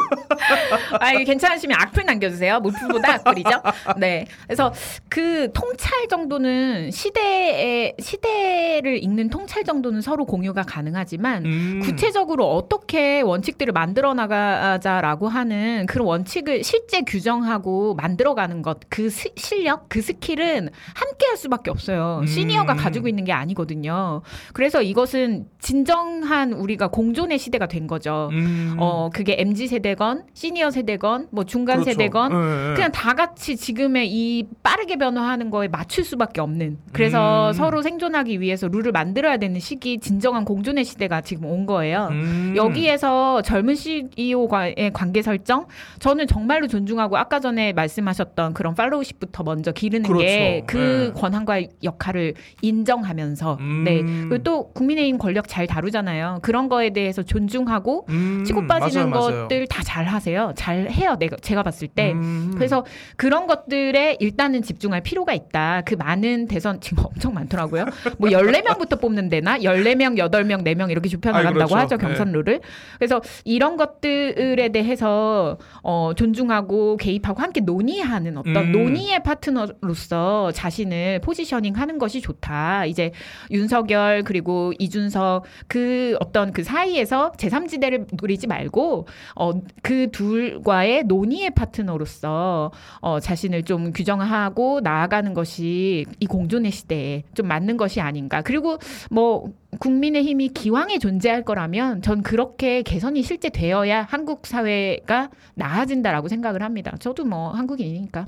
[1.01, 2.61] 아, 괜찮으시면 악플 남겨주세요.
[2.61, 3.51] 무플보다 악플이죠.
[3.99, 4.24] 네.
[4.47, 4.72] 그래서
[5.11, 11.81] 그 통찰 정도는 시대의 시대를 읽는 통찰 정도는 서로 공유가 가능하지만 음.
[11.85, 19.91] 구체적으로 어떻게 원칙들을 만들어 나가자라고 하는 그런 원칙을 실제 규정하고 만들어가는 것, 그 스- 실력,
[19.91, 22.19] 그 skill은 함께 할 수밖에 없어요.
[22.23, 22.27] 음.
[22.27, 24.23] 시니어가 가지고 있는 게 아니거든요.
[24.53, 28.29] 그래서 이것은 진정한 우리가 공존의 시대가 된 거죠.
[28.33, 28.77] 음.
[28.79, 31.93] 어, 그게 MZ 세대건, 시니어 세대건, 뭐 중간 그렇죠.
[31.93, 32.75] 세대건, 예, 예.
[32.75, 36.79] 그냥 다 같이 지금의 이 빠르게 변화하는 거에 맞출 수밖에 없는.
[36.93, 37.53] 그래서 음.
[37.53, 42.09] 서로 생존하기 위해서 룰을 만들어야 되는 시기, 진정한 공존의 시대가 지금 온 거예요.
[42.11, 42.55] 음.
[42.57, 45.66] 여기에서 젊은 CEO과의 관계 설정,
[45.99, 50.25] 저는 정말로 존중하고 아까 전에 말씀하셨던 그런 팔로우십부터 먼저 기르는 그렇죠.
[50.25, 51.21] 게그 네.
[51.21, 53.85] 권한과 역할을 인정하면서, 음.
[53.85, 54.03] 네.
[54.03, 56.41] 그리고 또 국민의힘 권력 잘 다루잖아요.
[56.43, 58.45] 그런 거에 대해서 존중하고 음.
[58.47, 59.43] 치고 빠지는 맞아요, 맞아요.
[59.43, 60.53] 것들 다잘 하세요.
[60.57, 61.17] 잘 해요.
[61.19, 62.13] 내가 제가 봤을 때.
[62.13, 62.53] 음.
[62.55, 62.85] 그래서
[63.17, 65.83] 그런 것들에 일단은 집중할 필요가 있다.
[65.85, 67.85] 그 많은 대선 지금 엄청 많더라고요.
[68.19, 71.77] 뭐 14명부터 뽑는 데나 14명, 8명, 4명 이렇게 좁혀 나간다고 그렇죠.
[71.77, 71.99] 하죠.
[71.99, 72.61] 경선 룰을.
[72.99, 78.73] 그래서 이런 것들에 대해서 어 존중하고 개입하고 함께 논의하는 어떤 음.
[78.73, 82.87] 논의의 파트너로서 자신을 포지셔닝 하는 것이 좋다.
[82.87, 83.13] 이제
[83.51, 92.71] 윤석열 그리고 이준석 그 어떤 그 사이에서 제3지대를 누리지 말고 어 그 둘과의 논의의 파트너로서
[93.01, 98.43] 어 자신을 좀 규정하고 나아가는 것이 이 공존의 시대에 좀 맞는 것이 아닌가.
[98.43, 98.79] 그리고
[99.11, 106.63] 뭐 국민의 힘이 기왕에 존재할 거라면 전 그렇게 개선이 실제 되어야 한국 사회가 나아진다라고 생각을
[106.63, 106.95] 합니다.
[106.99, 108.27] 저도 뭐 한국인이니까.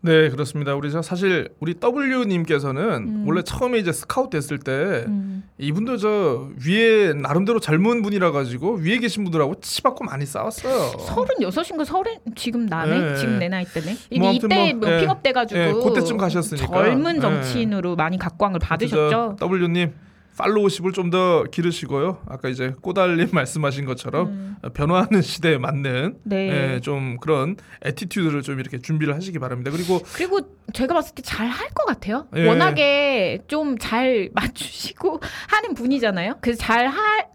[0.00, 0.76] 네 그렇습니다.
[0.76, 3.24] 우리 저 사실 우리 W님께서는 음.
[3.26, 5.42] 원래 처음에 이제 스카우트 됐을 때 음.
[5.58, 10.98] 이분도 저 위에 나름대로 젊은 분이라 가지고 위에 계신 분들하고 치받고 많이 싸웠어요.
[11.00, 13.16] 서른 여섯인가 서른 지금 나네 네.
[13.16, 15.00] 지금 내 나이 때네 이게 뭐 이때 뭐, 뭐 예.
[15.00, 16.66] 픽업 돼 가지고 예, 그때쯤 가셨으니까.
[16.68, 17.20] 젊은 예.
[17.20, 19.36] 정치인으로 많이 각광을 받으셨죠.
[19.40, 19.92] 저 W님
[20.38, 22.22] followership을 좀 더 기르시고요.
[22.28, 24.56] 아까 이제 꼬달님 말씀하신 것처럼 음.
[24.74, 26.74] 변화하는 시대에 맞는 네.
[26.74, 29.70] 예, 좀 그런 attitude를 좀 이렇게 준비를 하시기 바랍니다.
[29.70, 30.40] 그리고 그리고
[30.74, 32.26] 제가 봤을 때 잘 할 것 같아요.
[32.36, 32.46] 예.
[32.46, 36.34] 워낙에 좀 잘 맞추시고 하는 분이잖아요.
[36.40, 37.26] 그래서 잘 할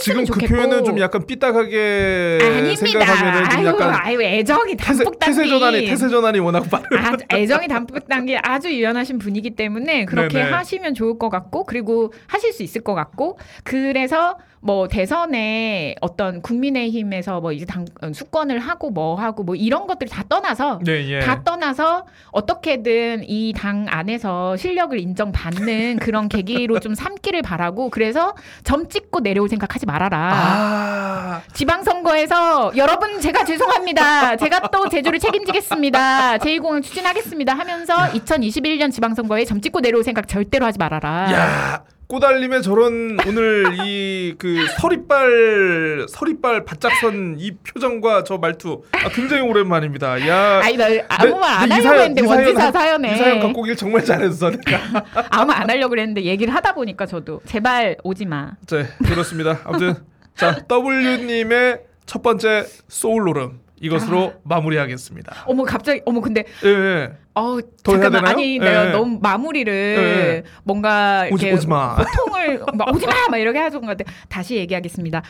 [0.00, 0.54] 지금 그 좋겠고.
[0.54, 2.86] 표현은 좀 약간 삐딱하게 아닙니다.
[2.86, 5.86] 생각하면은 좀 아유, 약간 아유 애정이 담뿍 태세 전환이.
[5.86, 6.84] 태세 전환이 워낙 빠르.
[6.98, 10.50] 아, 애정이 담뿍 담긴 아주 유연하신 분이기 때문에 그렇게 네네.
[10.50, 17.40] 하시면 좋을 것 같고 그리고 하실 수 있을 것 같고 그래서 뭐 대선에 어떤 국민의힘에서
[17.40, 21.18] 뭐 이제 당 어, 수권을 하고 뭐 하고 뭐 이런 것들 다 떠나서 네, 예.
[21.20, 28.34] 다 떠나서 어떻게든 이 당 안에서 실력을 인정받는 그런 계기로 좀 삼기를 바라고 그래서
[28.64, 30.18] 점 찍고 내려올 생각하지 말아라.
[30.32, 34.36] 아, 지방선거에서 여러분 제가 죄송합니다.
[34.36, 36.38] 제가 또 제주를 책임지겠습니다.
[36.38, 41.32] 제2공항 추진하겠습니다 하면서 2021년 지방선거에 점 찍고 내려올 생각 절대로 하지 말아라.
[41.32, 41.84] 야.
[42.16, 49.42] 꼬달림의 저런 오늘 이 그 서리빨 서리빨 바짝 선 이 표정과 저 말투 아, 굉장히
[49.42, 50.26] 오랜만입니다.
[50.28, 50.60] 야.
[50.62, 53.76] 아니 나 아무 말안 네, 이 하려고 했는데 원지사 한- 사연에 이 사연 갖고 오길
[53.76, 55.04] 정말 잘했어 내가.
[55.30, 58.52] 아무 말안 하려고 그랬는데 얘기를 하다 보니까 저도 제발 오지 마.
[58.70, 59.60] 네, 그렇습니다.
[59.64, 59.94] 아무튼
[60.36, 65.44] 자 W님의 첫 번째 소울로름 이것으로 마무리하겠습니다.
[65.46, 67.12] 어머 갑자기 어머 근데 예, 예.
[67.34, 68.26] 어 잠깐만?
[68.26, 68.58] 아니 예.
[68.60, 70.42] 내가 너무 마무리를 예.
[70.62, 71.96] 뭔가 오지, 이렇게 오지 마.
[71.96, 73.12] 보통을 막 오지 마!
[73.30, 74.10] 막 이렇게 하던 것 같아.
[74.28, 75.22] 다시 얘기하겠습니다.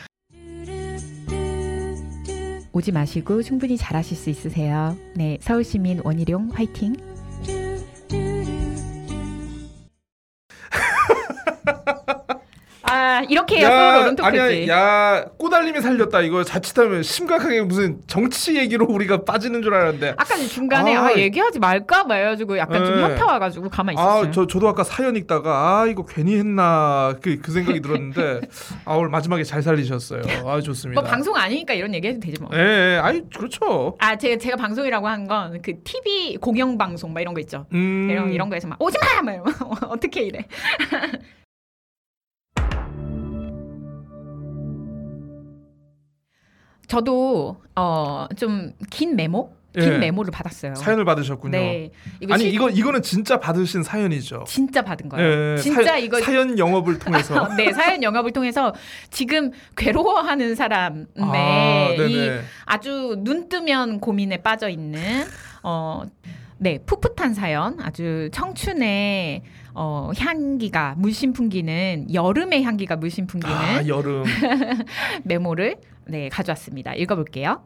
[2.71, 4.95] 오지 마시고 충분히 잘하실 수 있으세요.
[5.15, 6.95] 네, 서울시민 원희룡 화이팅.
[12.93, 14.67] 아 이렇게 해야 서울 아니야.
[14.67, 16.21] 야 꼬달림이 살렸다.
[16.21, 20.15] 이거 자칫하면 심각하게 무슨 정치 얘기로 우리가 빠지는 줄 알았는데.
[20.17, 23.01] 아까 중간에 아, 아, 얘기하지 말까 말해가지고 약간 좀 예.
[23.03, 24.27] 현타 와가지고 가만히 있었어요.
[24.27, 28.41] 아, 저 저도 아까 사연 읽다가 아 이거 괜히 했나 그, 그 생각이 들었는데
[28.85, 30.21] 아 오늘 마지막에 잘 살리셨어요.
[30.45, 31.01] 아 좋습니다.
[31.01, 32.49] 뭐 방송 아니니까 이런 얘기해도 되지 뭐.
[32.53, 32.59] 예,
[32.95, 33.95] 예, 아이 그렇죠.
[33.99, 37.65] 아 제가 제가 방송이라고 한 건 그 TV 공영 방송 막 이런 거 있죠.
[37.73, 39.21] 음, 이런 이런 거에서 막 오지 마!
[39.21, 39.53] 막 이러면
[39.89, 40.45] 어떻게 이래?
[46.87, 49.97] 저도 어 좀 긴 메모 긴 예.
[49.97, 50.75] 메모를 받았어요.
[50.75, 51.57] 사연을 받으셨군요.
[51.57, 51.89] 네.
[52.19, 54.43] 이거 아니 실- 이거 이거는 진짜 받으신 사연이죠.
[54.45, 55.53] 진짜 받은 거예요.
[55.53, 57.47] 예, 진짜 사, 이거 사연 영업을 통해서.
[57.57, 58.71] 네, 사연 영업을 통해서
[59.09, 62.29] 지금 괴로워하는 사람의 아, 이.
[62.65, 65.01] 아주 눈 뜨면 고민에 빠져 있는
[65.63, 66.03] 어
[66.59, 69.41] 네, 풋풋한 사연, 아주 청춘의
[69.73, 74.23] 어, 향기가 물씬 풍기는 여름의 향기가 물씬 풍기는 아 여름.
[75.23, 76.93] 메모를 네, 가져왔습니다.
[76.93, 77.63] 읽어볼게요.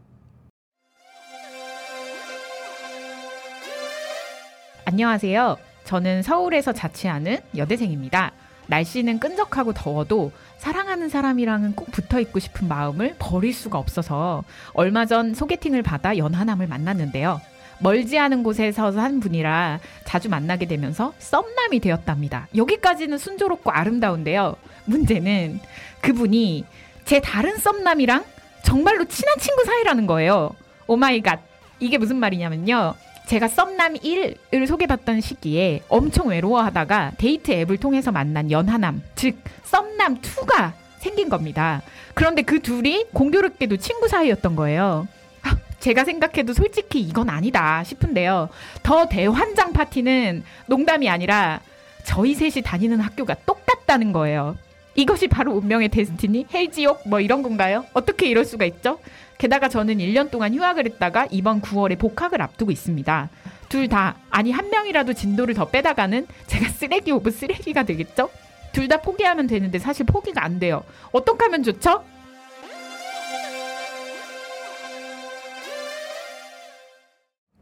[4.85, 5.57] 안녕하세요.
[5.83, 8.31] 저는 서울에서 자취하는 여대생입니다.
[8.67, 15.33] 날씨는 끈적하고 더워도 사랑하는 사람이랑은 꼭 붙어 있고 싶은 마음을 버릴 수가 없어서 얼마 전
[15.33, 17.41] 소개팅을 받아 연하남을 만났는데요.
[17.79, 22.47] 멀지 않은 곳에서 산 분이라 자주 만나게 되면서 썸남이 되었답니다.
[22.55, 24.55] 여기까지는 순조롭고 아름다운데요.
[24.85, 25.59] 문제는
[26.01, 26.65] 그분이
[27.07, 28.25] 제 다른 썸남이랑
[28.63, 30.51] 정말로 친한 친구 사이라는 거예요.
[30.87, 31.39] Oh my god.
[31.79, 32.95] 이게 무슨 말이냐면요.
[33.27, 40.73] 제가 썸남 1을 소개받던 시기에 엄청 외로워하다가 데이트 앱을 통해서 만난 연하남, 즉 썸남 2가
[40.99, 41.81] 생긴 겁니다.
[42.13, 45.07] 그런데 그 둘이 공교롭게도 친구 사이였던 거예요.
[45.43, 48.49] 아, 제가 생각해도 솔직히 이건 아니다 싶은데요.
[48.83, 51.61] 더 대환장 파티는 농담이 아니라
[52.03, 54.57] 저희 셋이 다니는 학교가 똑같다는 거예요.
[54.97, 57.85] 이것이 바로 운명의 destiny, 헬지옥 뭐 이런 건가요?
[57.93, 58.99] 어떻게 이럴 수가 있죠?
[59.37, 63.29] 게다가 저는 1년 동안 휴학을 했다가 이번 9월에 복학을 앞두고 있습니다.
[63.69, 68.29] 둘 다, 아니 한 명이라도 진도를 더 빼다가는 제가 쓰레기 of 쓰레기가 되겠죠?
[68.73, 70.83] 둘 다 포기하면 되는데 사실 포기가 안 돼요.
[71.11, 72.03] 어떻게 하면 좋죠?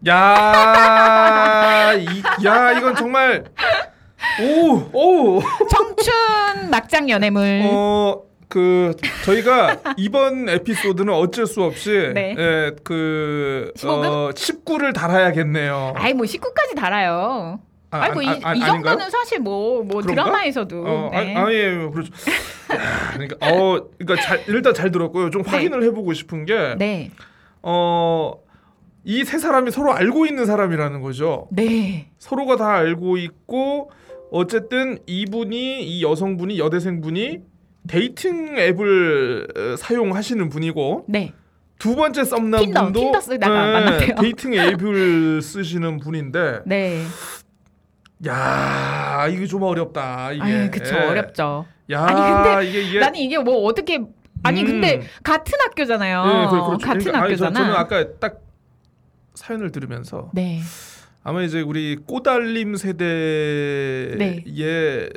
[0.08, 3.44] 야, 이, 야 이건 정말
[4.42, 5.42] 오, 오.
[5.70, 6.14] 청춘
[6.70, 7.62] 막장 연애물.
[7.66, 8.94] 어, 그
[9.26, 12.36] 저희가 이번 에피소드는 어쩔 수 없이 네.
[12.38, 13.72] 예, 그?
[13.86, 15.94] 어, 19를 달아야겠네요.
[15.96, 17.60] 아이 뭐 19까지 달아요.
[17.92, 18.68] 아, 아이고 이, 아, 아, 이 아닌가요?
[18.98, 20.06] 정도는 사실 뭐뭐 그런가?
[20.12, 21.36] 드라마에서도 어, 네.
[21.36, 22.12] 아, 아, 예, 그렇죠.
[22.74, 25.30] 야, 그러니까 어, 그러니까 잘, 일단 잘 들었고요.
[25.30, 25.50] 좀 네.
[25.50, 27.12] 확인을 해보고 싶은 게, 네.
[27.62, 28.34] 어,
[29.06, 31.48] 이 세 사람이 서로 알고 있는 사람이라는 거죠.
[31.52, 32.10] 네.
[32.20, 33.92] 서로가 다 알고 있고,
[34.36, 37.40] 어쨌든 이분이 이 여성분이 여대생분이
[37.88, 41.32] dating 앱을 어, 사용하시는 분이고 네.
[41.80, 44.16] 두 번째 썸남 분도 Tinder 쓰다가 만났대요.
[44.16, 47.02] dating 앱을 쓰시는 분인데, 네.
[48.28, 50.32] 야 이게 좀 어렵다.
[50.34, 50.44] 이게.
[50.44, 50.96] 아유, 그쵸.
[50.96, 51.66] 어렵죠.
[51.92, 52.16] 야, 아니,
[52.62, 54.00] 근데 이게 이게 나는 이게 뭐 어떻게
[54.44, 54.66] 아니 음.
[54.68, 56.26] 근데 같은 학교잖아요.
[56.26, 56.78] 네, 그- 그렇죠.
[56.78, 57.60] 같은 그러니까, 아니, 저- 학교잖아.
[57.60, 58.42] 저는 아까 딱
[59.36, 60.60] 사연을 들으면서 네.
[61.28, 64.44] 아마 이제 우리 꼬달님 세대의 네.
[64.48, 65.10] 에,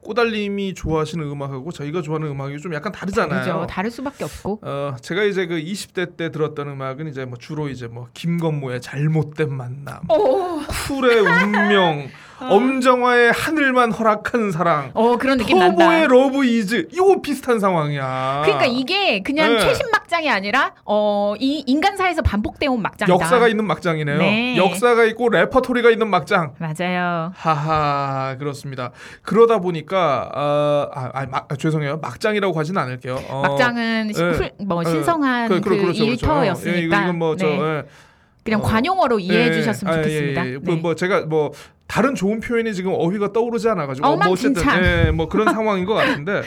[0.00, 3.38] 꼬달님이 좋아하시는 음악하고 저희가 좋아하는 음악이 좀 약간 다르잖아요.
[3.38, 3.66] 그죠.
[3.70, 4.58] 다를 수밖에 없고.
[4.62, 9.54] 어, 제가 이제 그 20대 때 들었던 음악은 이제 뭐 주로 이제 뭐 김건모의 잘못된
[9.54, 10.58] 만남, 오.
[10.88, 12.08] 쿨의 운명,
[12.40, 15.84] 엄정화의 하늘만 허락한 사랑, 어 그런 느낌 난다.
[15.84, 18.42] 터보의 Love Is 이거 비슷한 상황이야.
[18.44, 19.60] 그러니까 이게 그냥 네.
[19.60, 23.12] 최신 막장이 아니라 어 이 인간사에서 반복되어 온 막장이다.
[23.14, 24.18] 역사가 있는 막장이네요.
[24.18, 24.56] 네.
[24.56, 26.54] 역사가 있고 레퍼토리가 있는 막장.
[26.58, 27.32] 맞아요.
[27.36, 28.90] 하하 그렇습니다.
[29.22, 31.98] 그러다 보니까 어, 아, 아, 막- 아, 죄송해요.
[31.98, 33.20] 막장이라고 하지는 않을게요.
[33.28, 34.30] 어, 막장은 시- 예.
[34.32, 34.90] 풀- 뭐 예.
[34.90, 36.04] 신성한 그, 그, 그, 그렇죠, 그렇죠.
[36.04, 37.60] 일터였으니까 예, 이거, 이건 뭐저 네.
[37.60, 37.82] 예.
[38.44, 38.62] 그냥 어.
[38.62, 40.46] 관용어로 이해해 예, 주셨으면 아, 예, 좋겠습니다.
[40.46, 40.56] 예, 예.
[40.58, 40.80] 뭐, 네.
[40.80, 41.52] 뭐 제가 뭐
[41.88, 44.62] 다른 좋은 표현이 지금 어휘가 떠오르지 않아가지고 어, 뭐 어쨌든.
[44.82, 46.42] 예, 뭐 그런 상황인 것 같은데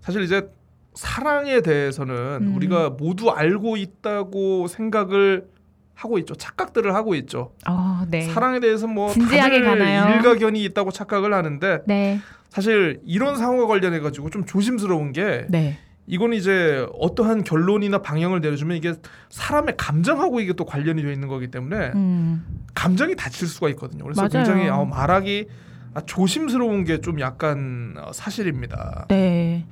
[0.00, 0.48] 사실 이제
[0.94, 2.56] 사랑에 대해서는 음.
[2.56, 5.46] 우리가 모두 알고 있다고 생각을
[5.94, 6.34] 하고 있죠.
[6.34, 7.52] 착각들을 하고 있죠.
[7.68, 8.22] 어, 네.
[8.22, 10.16] 사랑에 대해서 뭐 진지하게 다들 가나요?
[10.16, 12.18] 일가견이 있다고 착각을 하는데 네.
[12.48, 15.78] 사실 이런 상황과 관련해 가지고 좀 조심스러운 게 네.
[16.06, 18.94] 이건 이제 어떠한 결론이나 방향을 내려주면 이게
[19.30, 22.44] 사람의 감정하고 이게 또 관련이 되어 있는 거기 때문에 음.
[22.74, 24.04] 감정이 다칠 수가 있거든요.
[24.04, 24.30] 그래서 맞아요.
[24.44, 25.46] 굉장히 어, 말하기
[25.94, 29.06] 아, 조심스러운 게 좀 약간 어, 사실입니다.
[29.08, 29.64] 네.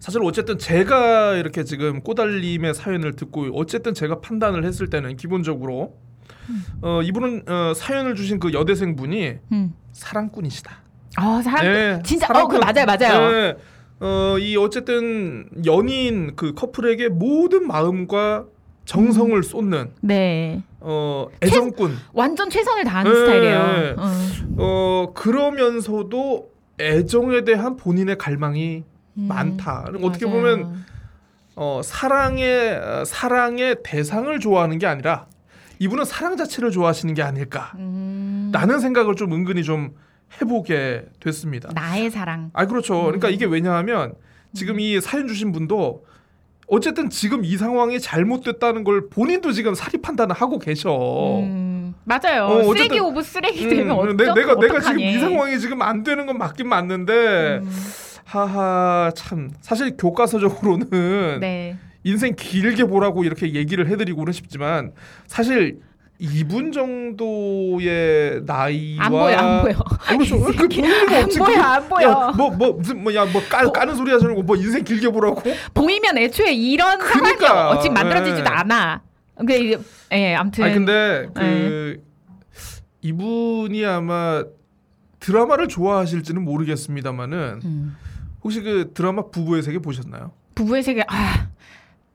[0.00, 5.96] 사실 어쨌든 제가 이렇게 지금 꼬달림의 사연을 듣고 어쨌든 제가 판단을 했을 때는 기본적으로
[6.82, 9.72] 어, 이분은 어, 사연을 주신 그 여대생 분이 음.
[9.92, 10.72] 사랑꾼이시다.
[11.20, 12.56] 어, 사람 네, 진짜 사랑꾼.
[12.56, 12.86] 어, 그 맞아요.
[12.86, 13.30] 맞아요.
[13.30, 13.54] 네.
[14.00, 18.46] 어, 이 어쨌든 연인 그 커플에게 모든 마음과
[18.86, 20.62] 정성을 쏟는 네.
[20.80, 21.96] 어, 애정꾼.
[22.14, 23.18] 완전 최선을 다하는 네.
[23.18, 23.94] 스타일이에요.
[23.98, 24.04] 어.
[24.56, 28.84] 어, 그러면서도 애정에 대한 본인의 갈망이
[29.18, 29.28] 음.
[29.28, 29.84] 많다.
[30.02, 30.36] 어떻게 맞아요.
[30.40, 30.84] 보면
[31.56, 35.26] 어, 사랑의 어, 사랑의 대상을 좋아하는 게 아니라
[35.78, 37.72] 이분은 사랑 자체를 좋아하시는 게 아닐까.
[37.76, 38.50] 음.
[38.52, 39.94] 라는 생각을 좀 은근히 좀
[40.40, 41.70] 해보게 됐습니다.
[41.74, 42.50] 나의 사랑.
[42.52, 43.02] 아 그렇죠.
[43.04, 43.32] 그러니까 음.
[43.34, 44.14] 이게 왜냐하면
[44.54, 46.04] 지금 이 사연 주신 분도
[46.66, 51.40] 어쨌든 지금 이 상황이 잘못됐다는 걸 본인도 지금 사리 판단을 하고 계셔.
[51.40, 52.44] 음, 맞아요.
[52.44, 55.00] 어, 어쨌든- 쓰레기 of 쓰레기 되면 음, 내, 내가 내가 지금?
[55.00, 57.70] 이 상황이 지금 안 되는 건 맞긴 맞는데 음,
[58.24, 61.76] 하하 참 사실 교과서적으로는 네.
[62.04, 64.92] 인생 길게 보라고 이렇게 얘기를 해드리고는 싶지만
[65.26, 65.80] 사실
[66.22, 69.78] 이분 정도의 나이와 안 보여 안 보여.
[69.78, 70.40] 어, 그렇죠.
[70.40, 71.28] 그 보이는 거 안.
[71.28, 72.10] 보여 그- 안 보여.
[72.10, 75.08] 야, 뭐, 뭐, 무슨, 뭐, 야, 뭐, 까, 까는 소리 하시는 거, 뭐, 인생 길게
[75.08, 75.42] 보라고?
[75.72, 77.46] 보이면 애초에 이런 그러니까.
[77.48, 78.54] 상황이 어, 지금 만들어지지도 예.
[78.54, 79.02] 않아.
[79.46, 79.78] 그 이제
[80.12, 82.02] 예, 아무튼 아니, 근데, 그, 네.
[83.00, 84.44] 이분이 아마
[85.20, 87.96] 드라마를 좋아하실지는 모르겠습니다만은, 음.
[88.44, 90.32] 혹시 그 드라마 부부의 세계 보셨나요?
[90.54, 91.48] 부부의 세계 아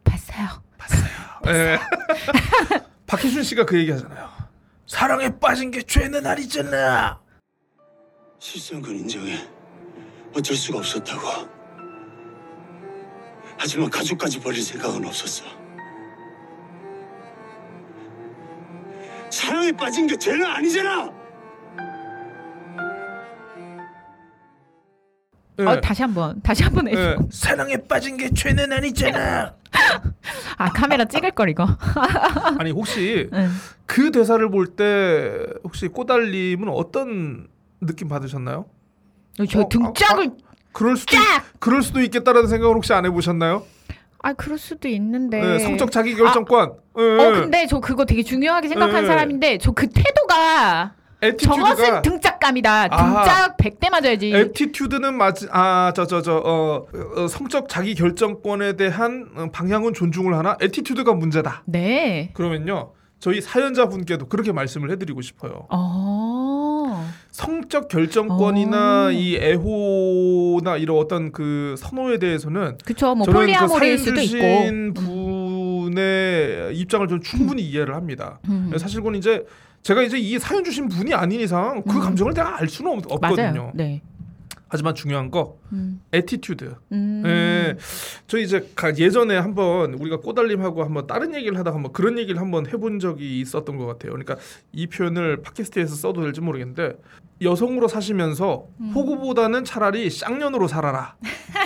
[0.03, 0.47] 봤어요.
[1.47, 1.79] 예.
[3.15, 4.29] 박혜준 씨가 그 얘기 하잖아요.
[4.87, 7.21] 사랑에 빠진 게 죄는 아니잖아.
[8.39, 9.47] 실수한 건 인정해.
[10.35, 11.21] 어쩔 수가 없었다고.
[13.57, 15.45] 하지만 가족까지 버릴 생각은 없었어.
[19.29, 21.09] 사랑에 빠진 게 죄는 아니잖아.
[25.59, 25.63] 예.
[25.63, 26.99] 어, 다시 한번 다시 한번 해줘.
[26.99, 27.17] 예.
[27.31, 29.53] 사랑에 빠진 게 죄는 아니잖아.
[30.57, 31.65] 아 카메라 찍을 걸 이거.
[32.59, 33.49] 아니 혹시 응.
[33.85, 35.31] 그 대사를 볼 때
[35.63, 37.47] 혹시 꼬달님은 어떤
[37.81, 38.65] 느낌 받으셨나요?
[39.49, 40.31] 저 어, 등짝을
[40.71, 41.43] 그럴 수도 쫙!
[41.59, 43.63] 그럴 수도 있겠다라는 생각을 혹시 안 해보셨나요?
[44.21, 45.39] 아 그럴 수도 있는데.
[45.39, 46.73] 네, 성적 자기 결정권.
[46.97, 47.01] 예.
[47.01, 49.07] 어 근데 저 그거 되게 중요하게 생각한 네.
[49.07, 50.93] 사람인데 저 그 태도가
[51.33, 52.87] 저것은 등짝감이다.
[52.91, 53.23] 아하.
[53.23, 54.31] 등짝 100대 맞아야지.
[54.33, 56.85] attitude는 맞지 아저 저 저 어,
[57.17, 61.63] 어, 성적 자기 결정권에 대한 어, 방향은 존중을 하나 attitude가 문제다.
[61.65, 62.31] 네.
[62.33, 65.67] 그러면요 저희 사연자 분께도 그렇게 말씀을 해드리고 싶어요.
[65.69, 67.09] 어.
[67.31, 69.11] 성적 결정권이나 오.
[69.11, 73.15] 이 애호나 이런 어떤 그 선호에 대해서는 그쵸.
[73.15, 74.37] 뭐그 폴리아모리일 사연 수도 있고.
[74.37, 78.39] 주신 분의 입장을 좀 충분히 이해를 합니다.
[78.47, 78.71] 음.
[78.77, 79.43] 사실 그건 이제
[79.85, 81.99] 제가 이제 이 사연 주신 분이 아닌 이상 그 음.
[81.99, 83.71] 감정을 내가 알 수는 없, 거든요.
[83.75, 84.01] 네.
[84.67, 86.01] 하지만 중요한 거 음.
[86.11, 86.73] attitude.
[86.91, 87.21] 음.
[87.23, 87.77] 예,
[88.25, 92.65] 저 이제 가- 예전에 한번 우리가 꼬달님하고 한번 다른 얘기를 하다가 한번 그런 얘기를 한번
[92.65, 94.13] 해본 적이 있었던 것 같아요.
[94.13, 94.37] 그러니까
[94.71, 96.97] 이 표현을 팟캐스트에서 써도 될지 모르겠는데
[97.41, 98.91] 여성으로 사시면서 음.
[98.95, 101.15] 호구보다는 차라리 쌍년으로 살아라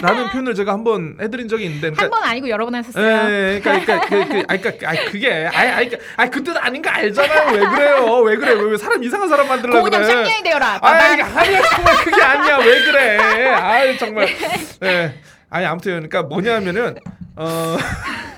[0.02, 3.06] 라는 표현을 제가 한번 해드린 적이 있는데, 한번 아니고 여러 번 하셨어요.
[3.06, 7.52] 예, 그러니까, 그러니까, 그, 그, 그러니까, 아니, 그게, 아니, 아니, 아니, 그뜻 아닌 거 알잖아요.
[7.54, 8.20] 왜 그래요?
[8.22, 8.54] 왜 그래?
[8.54, 10.12] 왜, 왜 사람 이상한 사람 만들려 고은영 그래?
[10.12, 10.80] 쌍년이 되어라.
[10.82, 11.38] 아이, 빠밤.
[11.38, 12.58] 아니야, 정말 그게 아니야.
[12.58, 13.18] 왜 그래?
[13.50, 14.28] 아이, 정말.
[14.84, 15.14] 예.
[15.52, 16.96] 아니, 아무튼, 그러니까 뭐냐면은,
[17.36, 17.78] 어,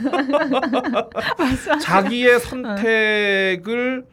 [1.82, 4.04] 자기의 선택을,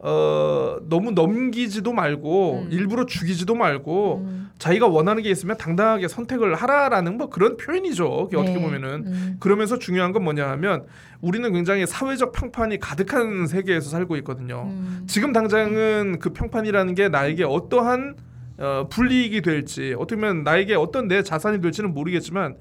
[0.00, 2.68] 어, 너무 넘기지도 말고, 음.
[2.70, 4.50] 일부러 죽이지도 말고, 음.
[4.58, 8.24] 자기가 원하는 게 있으면 당당하게 선택을 하라라는 뭐 그런 표현이죠.
[8.24, 8.62] 그게 어떻게 네.
[8.62, 8.88] 보면은.
[9.06, 9.36] 음.
[9.40, 10.86] 그러면서 중요한 건 뭐냐 하면,
[11.20, 14.68] 우리는 굉장히 사회적 평판이 가득한 세계에서 살고 있거든요.
[14.68, 15.04] 음.
[15.08, 18.16] 지금 당장은 그 평판이라는 게 나에게 어떠한
[18.58, 22.56] 어, 불이익이 될지 어떻게 보면 나에게 어떤 내 자산이 될지는 모르겠지만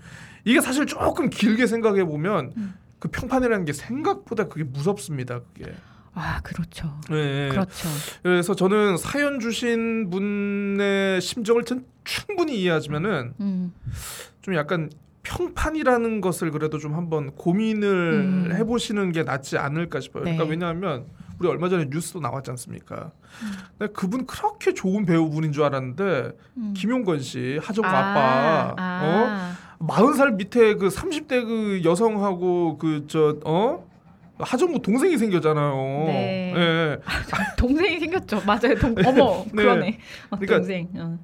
[0.45, 2.75] 이게 사실 조금 길게 생각해 보면 음.
[2.99, 5.41] 그 평판이라는 게 생각보다 그게 무섭습니다.
[5.53, 5.71] 그게.
[6.19, 6.99] 아 그렇죠.
[7.09, 7.49] 네.
[7.49, 7.87] 그렇죠.
[8.23, 13.73] 그래서 저는 사연 주신 분의 심정을 전 충분히 이해하지만은 음.
[14.41, 14.89] 좀 약간
[15.23, 18.51] 평판이라는 것을 그래도 좀 한번 고민을 음.
[18.55, 20.23] 해보시는 게 낫지 않을까 싶어요.
[20.23, 20.31] 네.
[20.31, 21.05] 그러니까 왜냐하면
[21.39, 23.11] 우리 얼마 전에 뉴스도 나왔지 않습니까?
[23.77, 26.73] 근데 그분 그렇게 좋은 배우분인 줄 알았는데 음.
[26.75, 29.55] 김용건 씨 하정우 아, 아, 빠 아.
[29.79, 33.86] 어 마흔 살 밑에 그 30대 그 여성하고 그 저 어
[34.39, 36.03] 하정우 동생이 생겼잖아요.
[36.07, 36.53] 네.
[36.55, 36.97] 예.
[37.57, 38.41] 동생이 생겼죠.
[38.45, 38.75] 맞아요.
[38.79, 39.51] 동, 어머 네.
[39.63, 39.99] 그러네.
[40.29, 40.87] 어, 그러니까- 동생.
[40.95, 41.17] 어.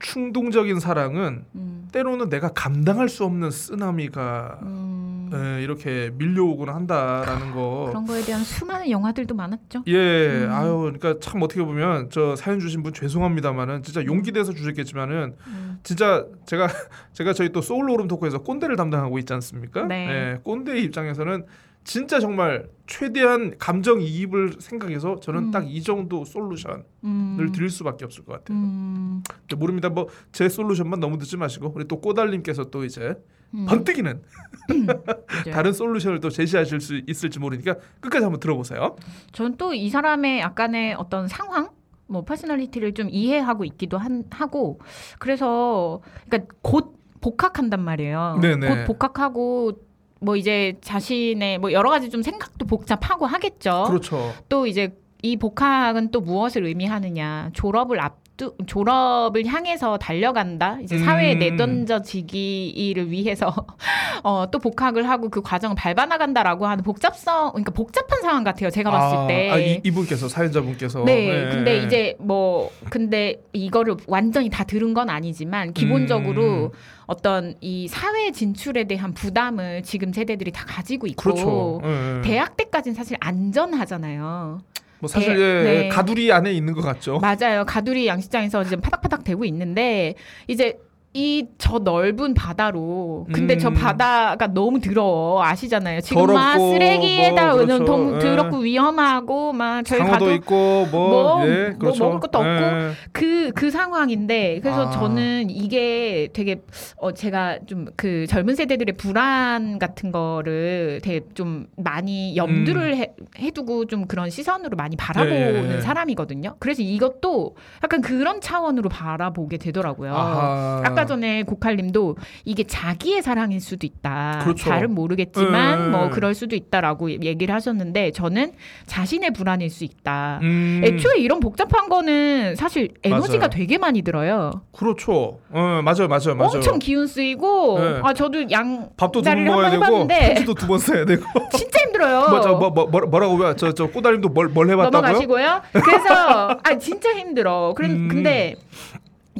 [0.00, 1.88] 충동적인 사랑은 음.
[1.90, 5.28] 때로는 내가 감당할 수 없는 쓰나미가 음.
[5.34, 7.86] 예, 이렇게 밀려오곤 한다라는 거.
[7.88, 9.82] 그런 거에 대한 수많은 영화들도 많았죠.
[9.88, 10.50] 예, 음.
[10.52, 15.78] 아유, 그러니까 참 어떻게 보면 저 사연 주신 분 죄송합니다만은 진짜 용기 내서 주셨겠지만은 음.
[15.82, 16.68] 진짜 제가
[17.12, 19.82] 제가 저희 또 소울 오름 토크에서 꼰대를 담당하고 있지 않습니까?
[19.86, 20.08] 네.
[20.08, 21.44] 예, 꼰대 입장에서는
[21.88, 25.50] 진짜 정말 최대한 감정 이입을 생각해서 저는 음.
[25.50, 27.50] 딱이 정도 솔루션을 음.
[27.54, 28.58] 드릴 수밖에 없을 것 같아요.
[28.58, 29.22] 음.
[29.56, 29.88] 모릅니다.
[29.88, 33.14] 뭐 제 solution만 너무 듣지 마시고 우리 또 꼬달님께서 또 이제
[33.54, 33.64] 음.
[33.66, 34.20] 번뜩이는
[34.86, 35.54] 맞아요.
[35.54, 38.96] 다른 solution을 또 제시하실 수 있을지 모르니까 끝까지 한번 들어보세요.
[39.32, 41.70] 전 또 이 사람의 약간의 어떤 상황,
[42.06, 44.78] 뭐 personality를 좀 이해하고 있기도 한, 하고
[45.18, 48.38] 그래서 그러니까 곧 복학한단 말이에요.
[48.42, 48.68] 네네.
[48.68, 49.87] 곧 복학하고
[50.20, 53.84] 뭐 이제 자신의 뭐 여러 가지 좀 생각도 복잡하고 하겠죠.
[53.88, 54.34] 그렇죠.
[54.48, 60.78] 또 이제 이 복학은 또 무엇을 의미하느냐 졸업을 앞 앞두 졸업을 향해서 달려간다.
[60.82, 61.04] 이제 음.
[61.04, 63.52] 사회에 내던져지기를 위해서
[64.22, 68.70] 어, 또 복학을 하고 그 과정을 밟아나간다라고 하는 복잡성, 그러니까 복잡한 상황 같아요.
[68.70, 69.50] 제가 봤을 아, 때.
[69.50, 71.50] 아, 이, 이분께서 사연자분께서 네, 예.
[71.50, 76.70] 근데 이제 뭐 근데 이거를 완전히 다 들은 건 아니지만 기본적으로 음.
[77.06, 81.80] 어떤 이 사회 진출에 대한 부담을 지금 세대들이 다 가지고 있고 그렇죠.
[81.84, 82.22] 예, 예.
[82.22, 84.60] 대학 때까지는 사실 안전하잖아요.
[85.00, 85.88] 뭐 사실 대- 예, 네.
[85.88, 87.18] 가두리 안에 있는 것 같죠.
[87.20, 87.64] 맞아요.
[87.66, 90.14] 가두리 양식장에서 지금 파닥파닥 대고 있는데
[90.48, 90.78] 이제
[91.14, 93.74] 이 저 넓은 바다로 근데 저 음.
[93.74, 96.00] 바다가 너무 더러워 아시잖아요.
[96.00, 98.14] 지금 막 더럽고 쓰레기에다 뭐 그렇죠.
[98.14, 98.20] 예.
[98.20, 102.04] 더럽고 위험하고 막 저희 가도 있고 뭐, 뭐, 예, 뭐 그렇죠.
[102.04, 102.90] 먹을 것도 없고 예.
[103.12, 104.90] 그, 그 상황인데, 그래서 아.
[104.90, 106.62] 저는 이게 되게,
[106.96, 113.86] 어, 제가 좀 그 젊은 세대들의 불안 같은 거를 되게 좀 많이 염두를 해, 해두고
[113.86, 115.68] 좀 그런 시선으로 많이 바라보는 음.
[115.70, 115.80] 네.
[115.80, 116.54] 사람이거든요.
[116.58, 120.14] 그래서 이것도 약간 그런 차원으로 바라보게 되더라고요.
[120.14, 120.82] 아하.
[120.84, 124.38] 아까 전에 고칼님도 이게 자기의 사랑일 수도 있다.
[124.44, 124.68] 그렇죠.
[124.68, 125.90] 잘은 모르겠지만 음.
[125.90, 128.52] 뭐 그럴 수도 있다라고 얘기를 하셨는데 저는
[128.86, 130.38] 자신의 불안일 수 있다.
[130.42, 133.50] 음, 애초에 이런 복잡한 거는 사실 에너지가 맞아요.
[133.50, 134.62] 되게 많이 들어요.
[134.72, 135.40] 그렇죠.
[135.50, 136.50] 어, 맞아요, 맞아요, 맞아요.
[136.54, 138.00] 엄청 기운 쓰이고 네.
[138.04, 141.24] 아 저도 양 밥도 두 번 먹어야 되고 편지도 두 번 써야 되고.
[141.56, 142.28] 진짜 힘들어요.
[142.28, 143.54] 맞아, 뭐, 뭐, 뭐, 뭐라고 왜?
[143.56, 145.00] 저, 저 꼬다림도 뭘, 뭘 해봤다고요?
[145.00, 145.62] 넘어가시고요.
[145.72, 147.72] 그래서 아 진짜 힘들어.
[147.74, 148.08] 그런 음.
[148.08, 148.54] 근데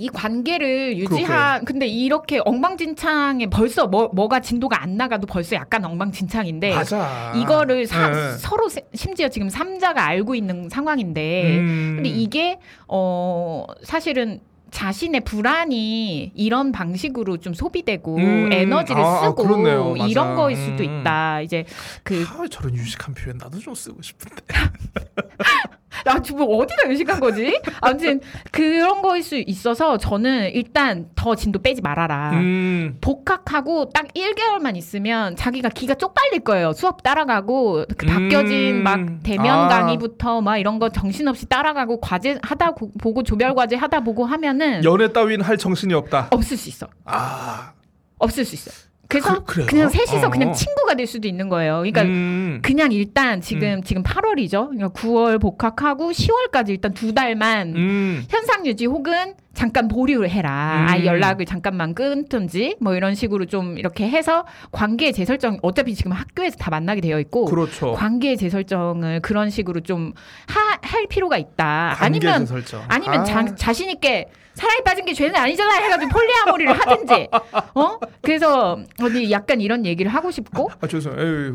[0.01, 6.75] 이 관계를 유지한 근데 이렇게 엉망진창에 벌써 뭐 뭐가 진도가 안 나가도 벌써 약간 엉망진창인데
[6.75, 7.33] 맞아.
[7.37, 8.37] 이거를 사- 예.
[8.39, 11.93] 서로 세- 심지어 지금 삼자가 알고 있는 상황인데 음.
[11.97, 14.41] 근데 이게 어 사실은
[14.71, 19.93] 자신의 불안이 이런 방식으로 좀 소비되고 음, 에너지를 아, 쓰고 그렇네요.
[19.95, 20.07] 맞아.
[20.07, 21.01] 이런 거일 수도 음.
[21.01, 21.41] 있다.
[21.41, 21.65] 이제
[22.03, 24.43] 그 아, 저런 유식한 표현 나도 좀 쓰고 싶은데.
[26.05, 27.61] 나 지금 어디다 의식한 거지?
[27.81, 28.21] 아무튼
[28.53, 32.31] 그런 거일 수 있어서 저는 일단 더 진도 빼지 말아라.
[32.33, 32.97] 음.
[33.01, 36.73] 복학하고 딱 1개월만 있으면 자기가 기가 쪽팔릴 거예요.
[36.73, 38.83] 수업 따라가고 그 바뀌어진 음.
[38.83, 39.69] 막 대면 아.
[39.69, 44.85] 강의부터 막 이런 거 정신없이 따라가고 과제 하다 고- 보고 조별 과제 하다 보고 하면은
[44.85, 46.29] 연애 따윈 할 정신이 없다.
[46.31, 46.87] 없을 수 있어.
[47.05, 47.73] 아.
[48.19, 48.88] 없을 수 있어.
[49.09, 50.31] 그래서 그, 그냥 셋이서 어.
[50.31, 51.79] 그냥 친구가 될 수도 있는 거예요.
[51.79, 52.61] 그러니까 음.
[52.63, 54.69] 그냥 일단 지금 지금 8월이죠.
[54.69, 58.25] 그러니까 9월 복학하고 10월까지 일단 두 달만 음.
[58.29, 60.83] 현상 유지 혹은 잠깐 보류를 해라.
[60.83, 60.89] 음.
[60.89, 66.57] 아 연락을 잠깐만 끊든지 뭐 이런 식으로 좀 이렇게 해서 관계 재설정 어차피 지금 학교에서
[66.59, 67.95] 다 만나게 되어 있고 그렇죠.
[67.95, 70.13] 관계 재설정을 그런 식으로 좀
[70.89, 71.97] 할 필요가 있다.
[71.99, 72.83] 아니면 설정.
[72.89, 73.25] 아니면 아.
[73.25, 74.29] 자, 자신 있게
[74.59, 77.29] 사랑에 빠진 게 죄는 아니잖아 해가지고 polyamory를 하든지
[77.75, 81.13] 어 그래서 어디 약간 이런 얘기를 하고 싶고 아 죄송.
[81.19, 81.53] 에이,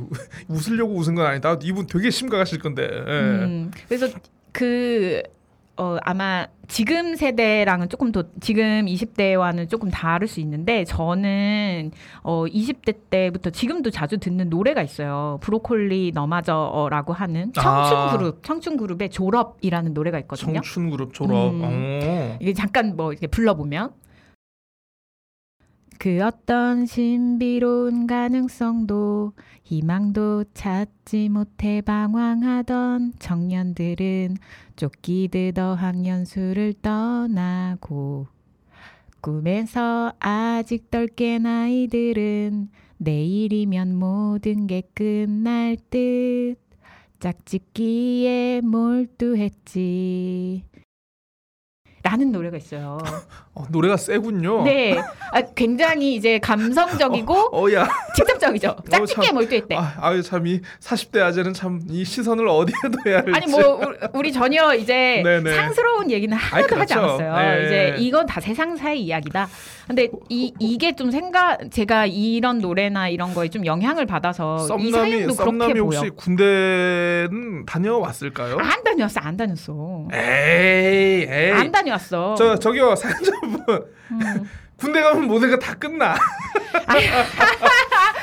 [0.48, 1.58] 웃으려고 웃은 건 아니다.
[1.62, 2.84] 이분 되게 심각하실 건데.
[2.90, 3.12] 예.
[3.12, 4.08] 음, 그래서
[4.54, 5.22] 그
[5.76, 12.96] 어, 아마 지금 세대랑은 조금 더 지금 20대와는 조금 다를 수 있는데 저는 어 20대
[13.10, 15.40] 때부터 지금도 자주 듣는 노래가 있어요.
[15.42, 18.12] 브로콜리 너마저라고 하는 청춘 아.
[18.16, 20.54] 그룹 청춘 그룹의 졸업이라는 노래가 있거든요.
[20.62, 21.54] 청춘 그룹 졸업.
[21.54, 21.62] 음.
[21.64, 22.38] 어.
[22.40, 23.94] 이게 잠깐 뭐 이렇게 불러보면
[25.98, 34.36] 그 어떤 신비로운 가능성도 희망도 찾지 못해 방황하던 청년들은
[34.76, 38.28] 쫓기듯 어학연수를 떠나고
[39.22, 46.56] 꿈에서 아직 덜 깬 아이들은 내일이면 모든 게 끝날 듯
[47.20, 50.64] 짝짓기에 몰두했지.
[52.04, 52.98] 라는 노래가 있어요.
[53.56, 54.64] 어, 노래가 세군요.
[54.64, 54.98] 네,
[55.32, 57.88] 아, 굉장히 이제 감성적이고 어야.
[58.16, 58.76] 직접적이죠.
[58.90, 59.36] 짝짓기에 참.
[59.36, 59.76] 몰두했대.
[59.76, 62.74] 아, 아유 참이 40대 아재는 참 이 시선을 어디에
[63.04, 63.32] 둬야 할지.
[63.36, 65.54] 아니 뭐 우- 우리 전혀 이제 네네.
[65.56, 67.00] 상스러운 얘기는 하나도 하지 그렇죠.
[67.24, 67.36] 않았어요.
[67.60, 67.66] 네.
[67.66, 69.48] 이제 이건 다 세상사의 이야기다.
[69.88, 74.92] 근데 이 이게 좀 생각 제가 이런 노래나 이런 거에 좀 영향을 받아서 이 썸남이
[74.92, 75.98] 사연도 그렇게 썸남이 보여.
[76.00, 78.58] 혹시 군대는 다녀왔을까요?
[78.60, 80.08] 안 다녔어, 안 다녔어.
[80.14, 81.52] 에이, 에이.
[81.52, 82.36] 안 다녔어.
[82.36, 84.50] 저 저기요 사연 자분 음.
[84.78, 86.16] 군대 가면 모든 거다 끝나.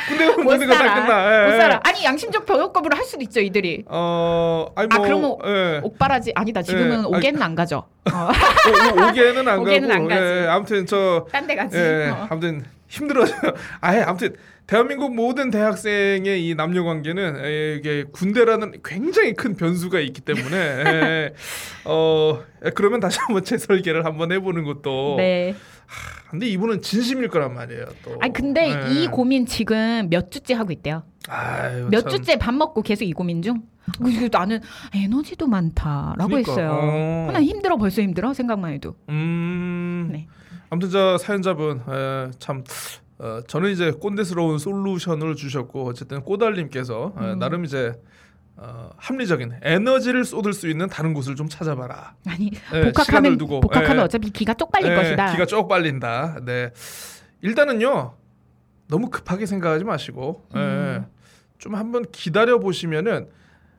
[0.08, 0.94] 군대 못 모든 거다 살아.
[0.94, 1.42] 끝나.
[1.42, 1.56] 예, 못 예.
[1.58, 1.80] 살아.
[1.84, 3.84] 아니 양심적 변호 거부를 할 수도 있죠 이들이.
[3.86, 5.80] 어, 아니 아, 뭐 그러면 예.
[5.82, 6.62] 옥바라지 아니다.
[6.62, 7.84] 지금은 예, 오게는 안 가죠.
[8.12, 10.22] 어, 오- 오게는 안 오게는 가고 안 가지.
[10.22, 11.76] 예, 아무튼 저 딴 데 가지.
[11.76, 12.26] 예, 어.
[12.30, 13.52] 아무튼 힘들어져요.
[13.80, 14.34] 아예 아무튼
[14.66, 21.32] 대한민국 모든 대학생의 이 남녀 관계는 에, 이게 군대라는 굉장히 큰 변수가 있기 때문에 에,
[21.84, 25.14] 어 에, 그러면 다시 한번 재설계를 한번 해보는 것도.
[25.18, 25.54] 네.
[26.30, 27.86] 근데 이분은 진심일 거란 말이에요.
[28.04, 28.16] 또.
[28.20, 28.92] 아니 근데 예.
[28.92, 31.02] 이 고민 지금 몇 주째 하고 있대요.
[31.28, 32.10] 아유, 몇 참.
[32.10, 33.62] 주째 밥 먹고 계속 이 고민 중.
[34.00, 34.60] 그리고 나는
[34.94, 36.70] 에너지도 많다라고 그러니까, 했어요.
[36.80, 37.24] 어.
[37.28, 38.94] 하나 힘들어 벌써 힘들어 생각만 해도.
[39.08, 40.10] 음.
[40.12, 40.28] 네.
[40.68, 42.62] 아무튼 저 사연자분 에, 참
[43.18, 47.38] 어, 저는 이제 꼰대스러운 솔루션을 주셨고 어쨌든 꼬달님께서 에, 음.
[47.40, 47.92] 나름 이제
[48.62, 52.14] 어, 합리적인 에너지를 쏟을 수 있는 다른 곳을 좀 찾아봐라.
[52.26, 54.02] 아니 예, 시간을 복학하면 두고, 복학하면 예.
[54.02, 55.32] 어차피 기가 쪽 빨릴 예, 것이다.
[55.32, 56.40] 기가 쪽 빨린다.
[56.44, 56.70] 네.
[57.40, 58.12] 일단은요.
[58.88, 61.06] 너무 급하게 생각하지 마시고 예, 음.
[61.56, 63.28] 좀 한번 기다려 보시면은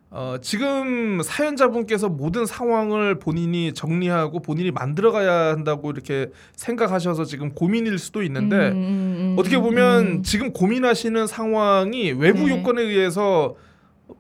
[0.10, 8.24] 어, 지금 사연자분께서 모든 상황을 본인이 정리하고 본인이 만들어가야 한다고 이렇게 생각하셔서 지금 고민일 수도
[8.24, 10.24] 있는데 음, 음, 음, 어떻게 보면 음.
[10.24, 12.58] 지금 고민하시는 상황이 외부 네.
[12.58, 13.56] 요건에 의해서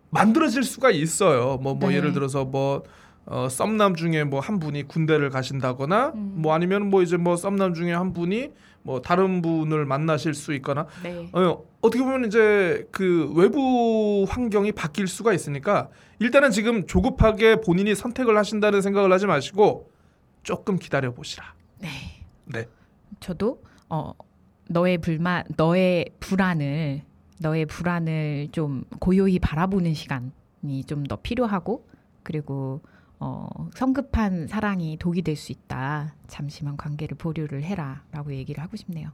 [0.09, 1.57] 만들어질 수가 있어요.
[1.57, 1.95] 뭐뭐 네.
[1.97, 2.83] 예를 들어서 뭐
[3.25, 6.33] 어, 썸남 중에 뭐 한 분이 군대를 가신다거나 음.
[6.37, 8.49] 뭐 아니면 뭐 이제 뭐 썸남 중에 한 분이
[8.83, 11.29] 뭐 다른 분을 만나실 수 있거나 네.
[11.33, 15.89] 어, 어떻게 보면 이제 그 외부 환경이 바뀔 수가 있으니까
[16.19, 19.91] 일단은 지금 조급하게 본인이 선택을 하신다는 생각을 하지 마시고
[20.43, 21.53] 조금 기다려 보시라.
[21.79, 21.89] 네.
[22.45, 22.67] 네.
[23.19, 24.13] 저도 어
[24.67, 27.03] 너의 불만 너의 불안을
[27.41, 31.87] 너의 불안을 좀 고요히 바라보는 시간이 좀 더 필요하고
[32.23, 32.81] 그리고
[33.19, 36.15] 어 성급한 사랑이 독이 될 수 있다.
[36.27, 39.09] 잠시만 관계를 보류를 해라 라고 얘기를 하고 싶네요.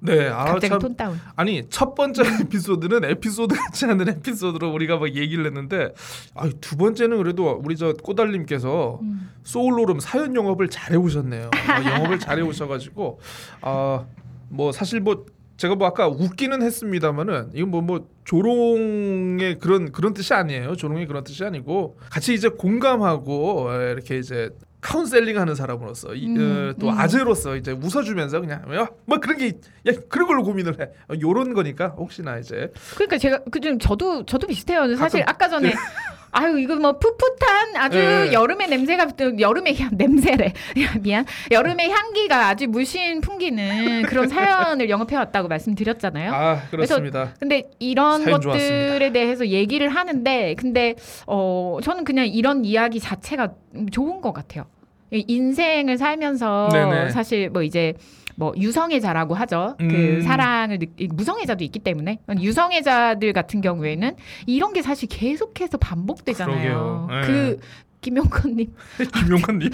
[0.00, 0.28] 네.
[0.28, 1.18] 아, 갑자기 참 톤 다운.
[1.34, 5.92] 아니 첫 번째 에피소드는 에피소드 같지 않은 에피소드로 우리가 막 얘기를 했는데
[6.34, 9.30] 아, 두 번째는 그래도 우리 저 꼬달님께서 음.
[9.42, 11.46] 소울로름 사연 영업을 잘해 오셨네요.
[11.46, 13.18] 어, 영업을 잘해 오셔가지고
[13.60, 15.26] 아뭐 사실 뭐
[15.56, 20.76] 제가 뭐 아까 웃기는 했습니다만은 이건 뭐뭐 조롱의 그런 그런 뜻이 아니에요.
[20.76, 26.70] 조롱의 그런 뜻이 아니고 같이 이제 공감하고 에, 이렇게 이제 카운셀링 하는 사람으로서 이, 음,
[26.74, 26.98] 어, 또 음.
[26.98, 29.48] 아재로서 이제 웃어주면서 그냥 야, 뭐 그런 게
[29.86, 30.84] 야, 그런 걸로 고민을 해.
[31.08, 34.94] 어, 요런 거니까 혹시나 이제 그러니까 제가 그 좀 저도 저도 비슷해요.
[34.96, 35.72] 사실 아까 전에
[36.30, 38.32] 아유 이거 뭐 풋풋한 아주 네.
[38.32, 40.52] 여름의 냄새가 또 여름의 향 냄새래
[41.00, 46.32] 미안 여름의 향기가 아주 물씬 풍기는 그런 사연을 영업해 왔다고 말씀드렸잖아요.
[46.32, 47.34] 아 그렇습니다.
[47.40, 49.12] 근데 이런 것들에 좋았습니다.
[49.12, 50.94] 대해서 얘기를 하는데 근데
[51.26, 53.54] 어 저는 그냥 이런 이야기 자체가
[53.90, 54.66] 좋은 것 같아요.
[55.10, 57.10] 이 인생을 살면서 네네.
[57.10, 57.94] 사실 뭐 이제
[58.38, 59.74] 뭐 유성애자라고 하죠.
[59.80, 59.88] 음.
[59.88, 64.14] 그 사랑을 느, 무성애자도 있기 때문에 유성애자들 같은 경우에는
[64.46, 67.08] 이런 게 사실 계속해서 반복되잖아요.
[67.10, 67.20] 네.
[67.26, 67.56] 그
[68.00, 68.72] 김용건님,
[69.12, 69.70] 김용관님.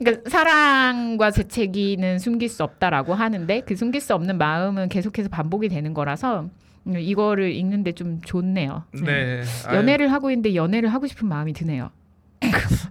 [0.00, 5.94] 그러니까 사랑과 재채기는 숨길 수 없다라고 하는데 그 숨길 수 없는 마음은 계속해서 반복이 되는
[5.94, 6.48] 거라서
[6.88, 8.82] 음, 이거를 읽는데 좀 좋네요.
[9.04, 9.44] 네.
[9.68, 9.76] 아유.
[9.76, 11.90] 연애를 하고 있는데 연애를 하고 싶은 마음이 드네요.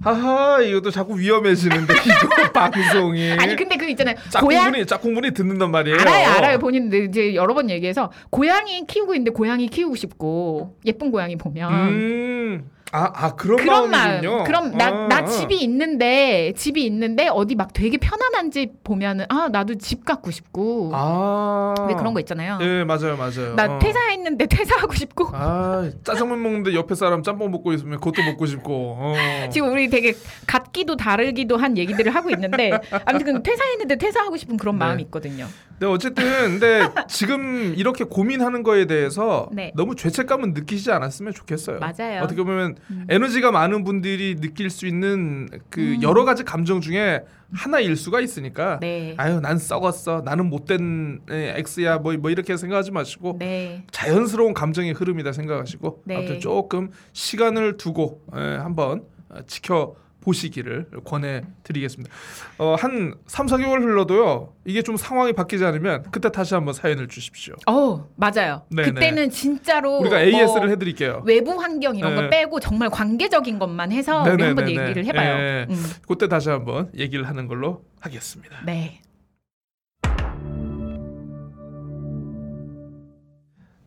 [0.02, 4.16] 하하 이것도 자꾸 위험해지는데 이거 방송이 아니 근데 그 있잖아요.
[4.30, 5.98] 짝꿍분이 짝꿍분이 듣는단 말이에요.
[6.00, 6.60] 알아요, 알아요.
[6.60, 12.70] 본인들 이제 여러 번 얘기해서 고양이 키우고 있는데 고양이 키우고 싶고 예쁜 고양이 보면 음,
[12.92, 14.32] 아, 아 그런, 그런 마음이군요.
[14.32, 14.44] 마음.
[14.46, 15.26] 그럼 나, 아, 나 아.
[15.26, 20.92] 집이 있는데 집이 있는데 어디 막 되게 편안한 집 보면은 아 나도 집 갖고 싶고
[20.94, 22.60] 아, 왜 그런 거 있잖아요.
[22.62, 23.56] 예, 맞아요, 맞아요.
[23.56, 23.80] 나 어.
[23.80, 28.96] 퇴사했는데 퇴사하고 싶고 아, 짜장면 먹는데 옆에 사람 짬뽕 먹고 있으면 그것도 먹고 싶고.
[29.00, 29.16] 어.
[29.52, 30.14] 지금 우리 되게
[30.46, 32.72] 같기도 다르기도 한 얘기들을 하고 있는데
[33.06, 34.86] 아무튼 퇴사했는데 퇴사하고 싶은 그런 네.
[34.86, 35.48] 마음이 있거든요.
[35.80, 36.24] 네, 어쨌든
[36.60, 39.72] 근데 지금 이렇게 고민하는 거에 대해서 네.
[39.76, 41.80] 너무 죄책감은 느끼지 않았으면 좋겠어요.
[41.80, 42.24] 맞아요.
[42.24, 43.06] 어떻게 보면 음.
[43.10, 46.02] 에너지가 많은 분들이 느낄 수 있는 그 음.
[46.02, 47.24] 여러 가지 감정 중에
[47.54, 49.14] 하나일 수가 있으니까 네.
[49.18, 53.86] 아유 난 썩었어 나는 못된 에, X야 뭐, 뭐 이렇게 생각하지 마시고 네.
[53.92, 56.16] 자연스러운 감정의 흐름이다 생각하시고 네.
[56.16, 59.96] 아무튼 조금 시간을 두고 에, 한번 어, 지켜
[60.28, 62.14] 보시기를 권해 드리겠습니다.
[62.58, 64.54] 어, 한 3, 4개월 흘러도요.
[64.66, 67.56] 이게 좀 상황이 바뀌지 않으면 그때 다시 한번 사연을 주십시오.
[67.66, 68.64] 어 맞아요.
[68.70, 68.90] 네네.
[68.92, 71.24] 그때는 진짜로 우리가 AS를 뭐 해 드릴게요.
[71.26, 72.22] 외부 환경 이런 네.
[72.24, 74.24] 거 빼고 정말 관계적인 것만 해서.
[74.24, 75.38] 한번 얘기를 해봐요.
[75.38, 75.68] 예.
[75.70, 75.84] 음.
[76.08, 78.58] 그때 다시 한번 얘기를 하는 걸로 하겠습니다.
[78.66, 79.00] 네.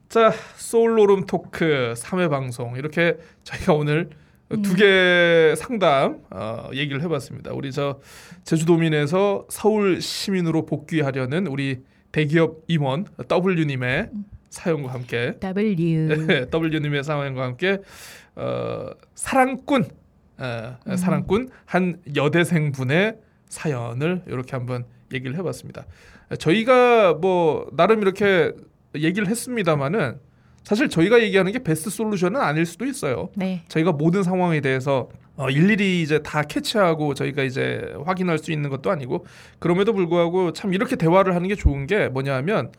[0.09, 4.11] 자, 소울로룸 토크 3회 방송 이렇게 저희가 오늘
[4.53, 4.62] 음.
[4.62, 7.53] 두개 상담 어, 얘기를 해봤습니다.
[7.53, 8.01] 우리 저
[8.44, 11.82] 제주도민에서 서울 시민으로 복귀하려는 우리
[12.12, 14.24] 대기업 임원 W님의 음.
[14.48, 16.26] 사연과 함께 W.
[16.53, 17.78] W님의 사연과 함께
[18.34, 19.84] 어, 사랑꾼
[20.38, 20.96] 어, 음.
[20.96, 25.86] 사랑꾼 한 여대생 분의 사연을 이렇게 한번 얘기를 해봤습니다.
[26.38, 28.53] 저희가 뭐 나름 이렇게
[28.94, 30.18] 얘기를 했습니다마는
[30.64, 33.30] 사실 저희가 얘기하는 게 베스트 솔루션은 아닐 수도 있어요.
[33.34, 33.64] 네.
[33.68, 38.90] 저희가 모든 상황에 대해서 어, 일일이 이제 다 캐치하고 저희가 이제 확인할 수 있는 것도
[38.90, 39.24] 아니고
[39.58, 42.70] 그럼에도 불구하고 참 이렇게 대화를 하는 게 좋은 게 뭐냐하면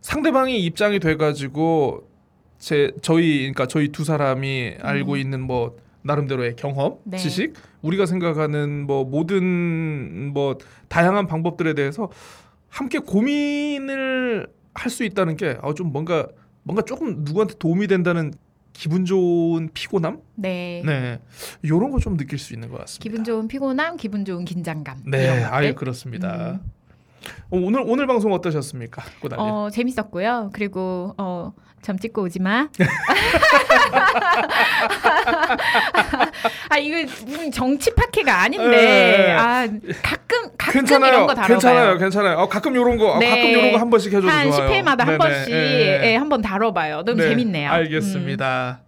[0.00, 2.08] 상대방이 입장이 돼가지고
[2.58, 7.18] 제 저희 그러니까 저희 두 사람이 알고 있는 뭐 나름대로의 경험, 네.
[7.18, 10.56] 지식, 우리가 생각하는 뭐 모든 뭐
[10.88, 12.10] 다양한 방법들에 대해서
[12.68, 16.28] 함께 고민을 할 수 있다는 게 아, 좀 뭔가
[16.68, 18.34] 뭔가 조금 누구한테 도움이 된다는
[18.74, 20.82] 기분 좋은 피곤함, 네.
[20.84, 21.18] 네,
[21.62, 23.02] 이런 거 좀 느낄 수 있는 것 같습니다.
[23.02, 25.04] 기분 좋은 피곤함, 기분 좋은 긴장감.
[25.06, 25.74] 네, 아유.
[25.74, 26.60] 그렇습니다.
[27.50, 29.02] 어, 오늘 오늘 방송 어떠셨습니까?
[29.38, 30.50] 어, 재밌었고요.
[30.52, 32.68] 그리고 어, 점 찍고 오지 마.
[36.68, 37.10] 아 이거
[37.52, 38.68] 정치 파케가 아닌데.
[38.68, 39.32] 네.
[39.32, 39.66] 아
[40.02, 41.48] 가끔 가끔 괜찮아요, 이런 거 다뤄봐요.
[41.58, 42.38] 괜찮아요, 괜찮아요.
[42.38, 43.28] 어, 가끔 요런 거, 어, 네.
[43.30, 44.70] 가끔 요런 거 한 번씩 해줘도 한 좋아요.
[44.70, 46.00] 10회마다 한 네네, 번씩 예.
[46.04, 47.02] 예, 한번 다뤄봐요.
[47.04, 47.70] 너무 네, 재밌네요.
[47.70, 47.74] 음.
[47.74, 48.80] 알겠습니다.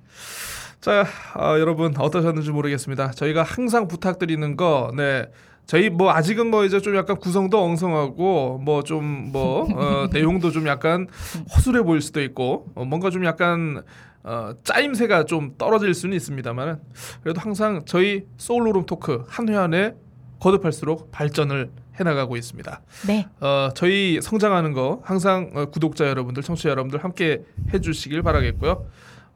[0.80, 3.12] 자, 아, 여러분 어떠셨는지 모르겠습니다.
[3.12, 5.26] 저희가 항상 부탁드리는 거, 네.
[5.66, 11.06] 저희 뭐 아직은 뭐 이제 좀 약간 구성도 엉성하고 뭐좀뭐 어, 내용도 좀 약간
[11.54, 13.82] 허술해 보일 수도 있고 어, 뭔가 좀 약간
[14.22, 16.80] 어, 짜임새가 좀 떨어질 수는 있습니다만
[17.22, 19.94] 그래도 항상 저희 소울로룸 토크 한회한회
[20.40, 22.80] 거듭할수록 발전을 해나가고 있습니다.
[23.06, 23.28] 네.
[23.40, 28.86] 어, 저희 성장하는 거 항상 어, 구독자 여러분들, 청취자 여러분들 함께 해주시길 바라겠고요.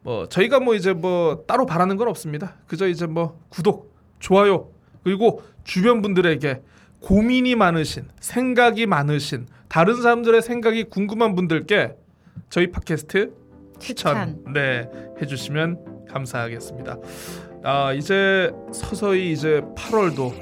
[0.01, 2.55] 뭐 저희가 뭐 이제 뭐 따로 바라는 건 없습니다.
[2.67, 4.67] 그저 이제 뭐 구독, 좋아요
[5.05, 6.61] 그리고 주변 분들에게
[6.99, 11.93] 고민이 많으신, 생각이 많으신, 다른 사람들의 생각이 궁금한 분들께
[12.49, 13.31] 저희 팟캐스트
[13.79, 14.53] 추천, 추천.
[14.53, 14.89] 네
[15.21, 16.97] 해주시면 감사하겠습니다.
[17.63, 20.33] 아 이제 서서히 이제 8월도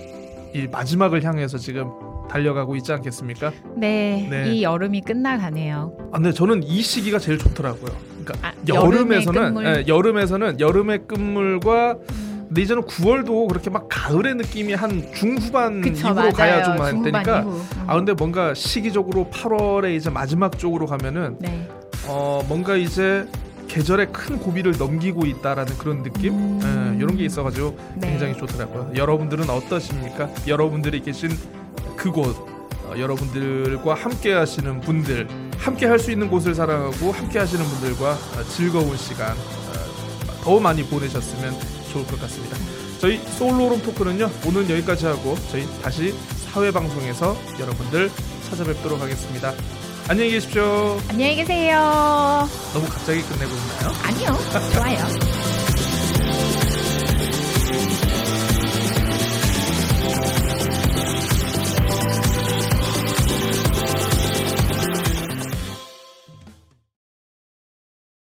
[0.56, 1.92] 이 마지막을 향해서 지금
[2.30, 3.52] 달려가고 있지 않겠습니까?
[3.76, 4.28] 네.
[4.30, 4.54] 네.
[4.54, 5.98] 이 여름이 끝나가네요.
[6.12, 7.92] 아, 근데 저는 이 시기가 제일 좋더라고요.
[8.24, 9.66] 그러니까 아, 여름에서는.
[9.66, 11.98] 예, 여름에서는 여름의 끝물과
[12.54, 16.32] 근데 이제는 9월도 그렇게 막 가을의 느낌이 한 중후반 그쵸 이후로 맞아요.
[16.34, 17.50] 가야 좀 되니까 이후.
[17.50, 17.64] 음.
[17.88, 21.68] 아 근데 뭔가 시기적으로 8월에 이제 마지막 쪽으로 가면은 네.
[22.08, 23.28] 어 뭔가 이제
[23.68, 26.94] 계절의 큰 고비를 넘기고 있다라는 그런 느낌 음.
[26.94, 28.10] 예, 이런 게 있어가지고 네.
[28.12, 28.92] 굉장히 좋더라고요.
[28.96, 30.30] 여러분들은 어떠십니까?
[30.46, 31.32] 여러분들이 계신
[31.96, 32.38] 그곳
[32.86, 35.28] 어, 여러분들과 함께 하시는 분들
[35.58, 40.84] 함께 할 수 있는 곳을 사랑하고 함께 하시는 분들과 어, 즐거운 시간 어, 더 많이
[40.84, 41.52] 보내셨으면
[41.94, 42.58] 좋을 것 같습니다.
[43.00, 46.14] 저희 소울로룸 토크는요 오늘 여기까지 하고 저희 다시
[46.52, 48.12] 사회 방송에서 여러분들
[48.50, 49.54] 찾아뵙도록 하겠습니다.
[50.10, 51.00] 안녕히 계십시오.
[51.08, 52.50] 안녕히 계세요.
[52.74, 53.94] 너무 갑자기 끝내고 있나요?
[54.04, 54.38] 아니요.
[54.74, 55.53] 좋아요.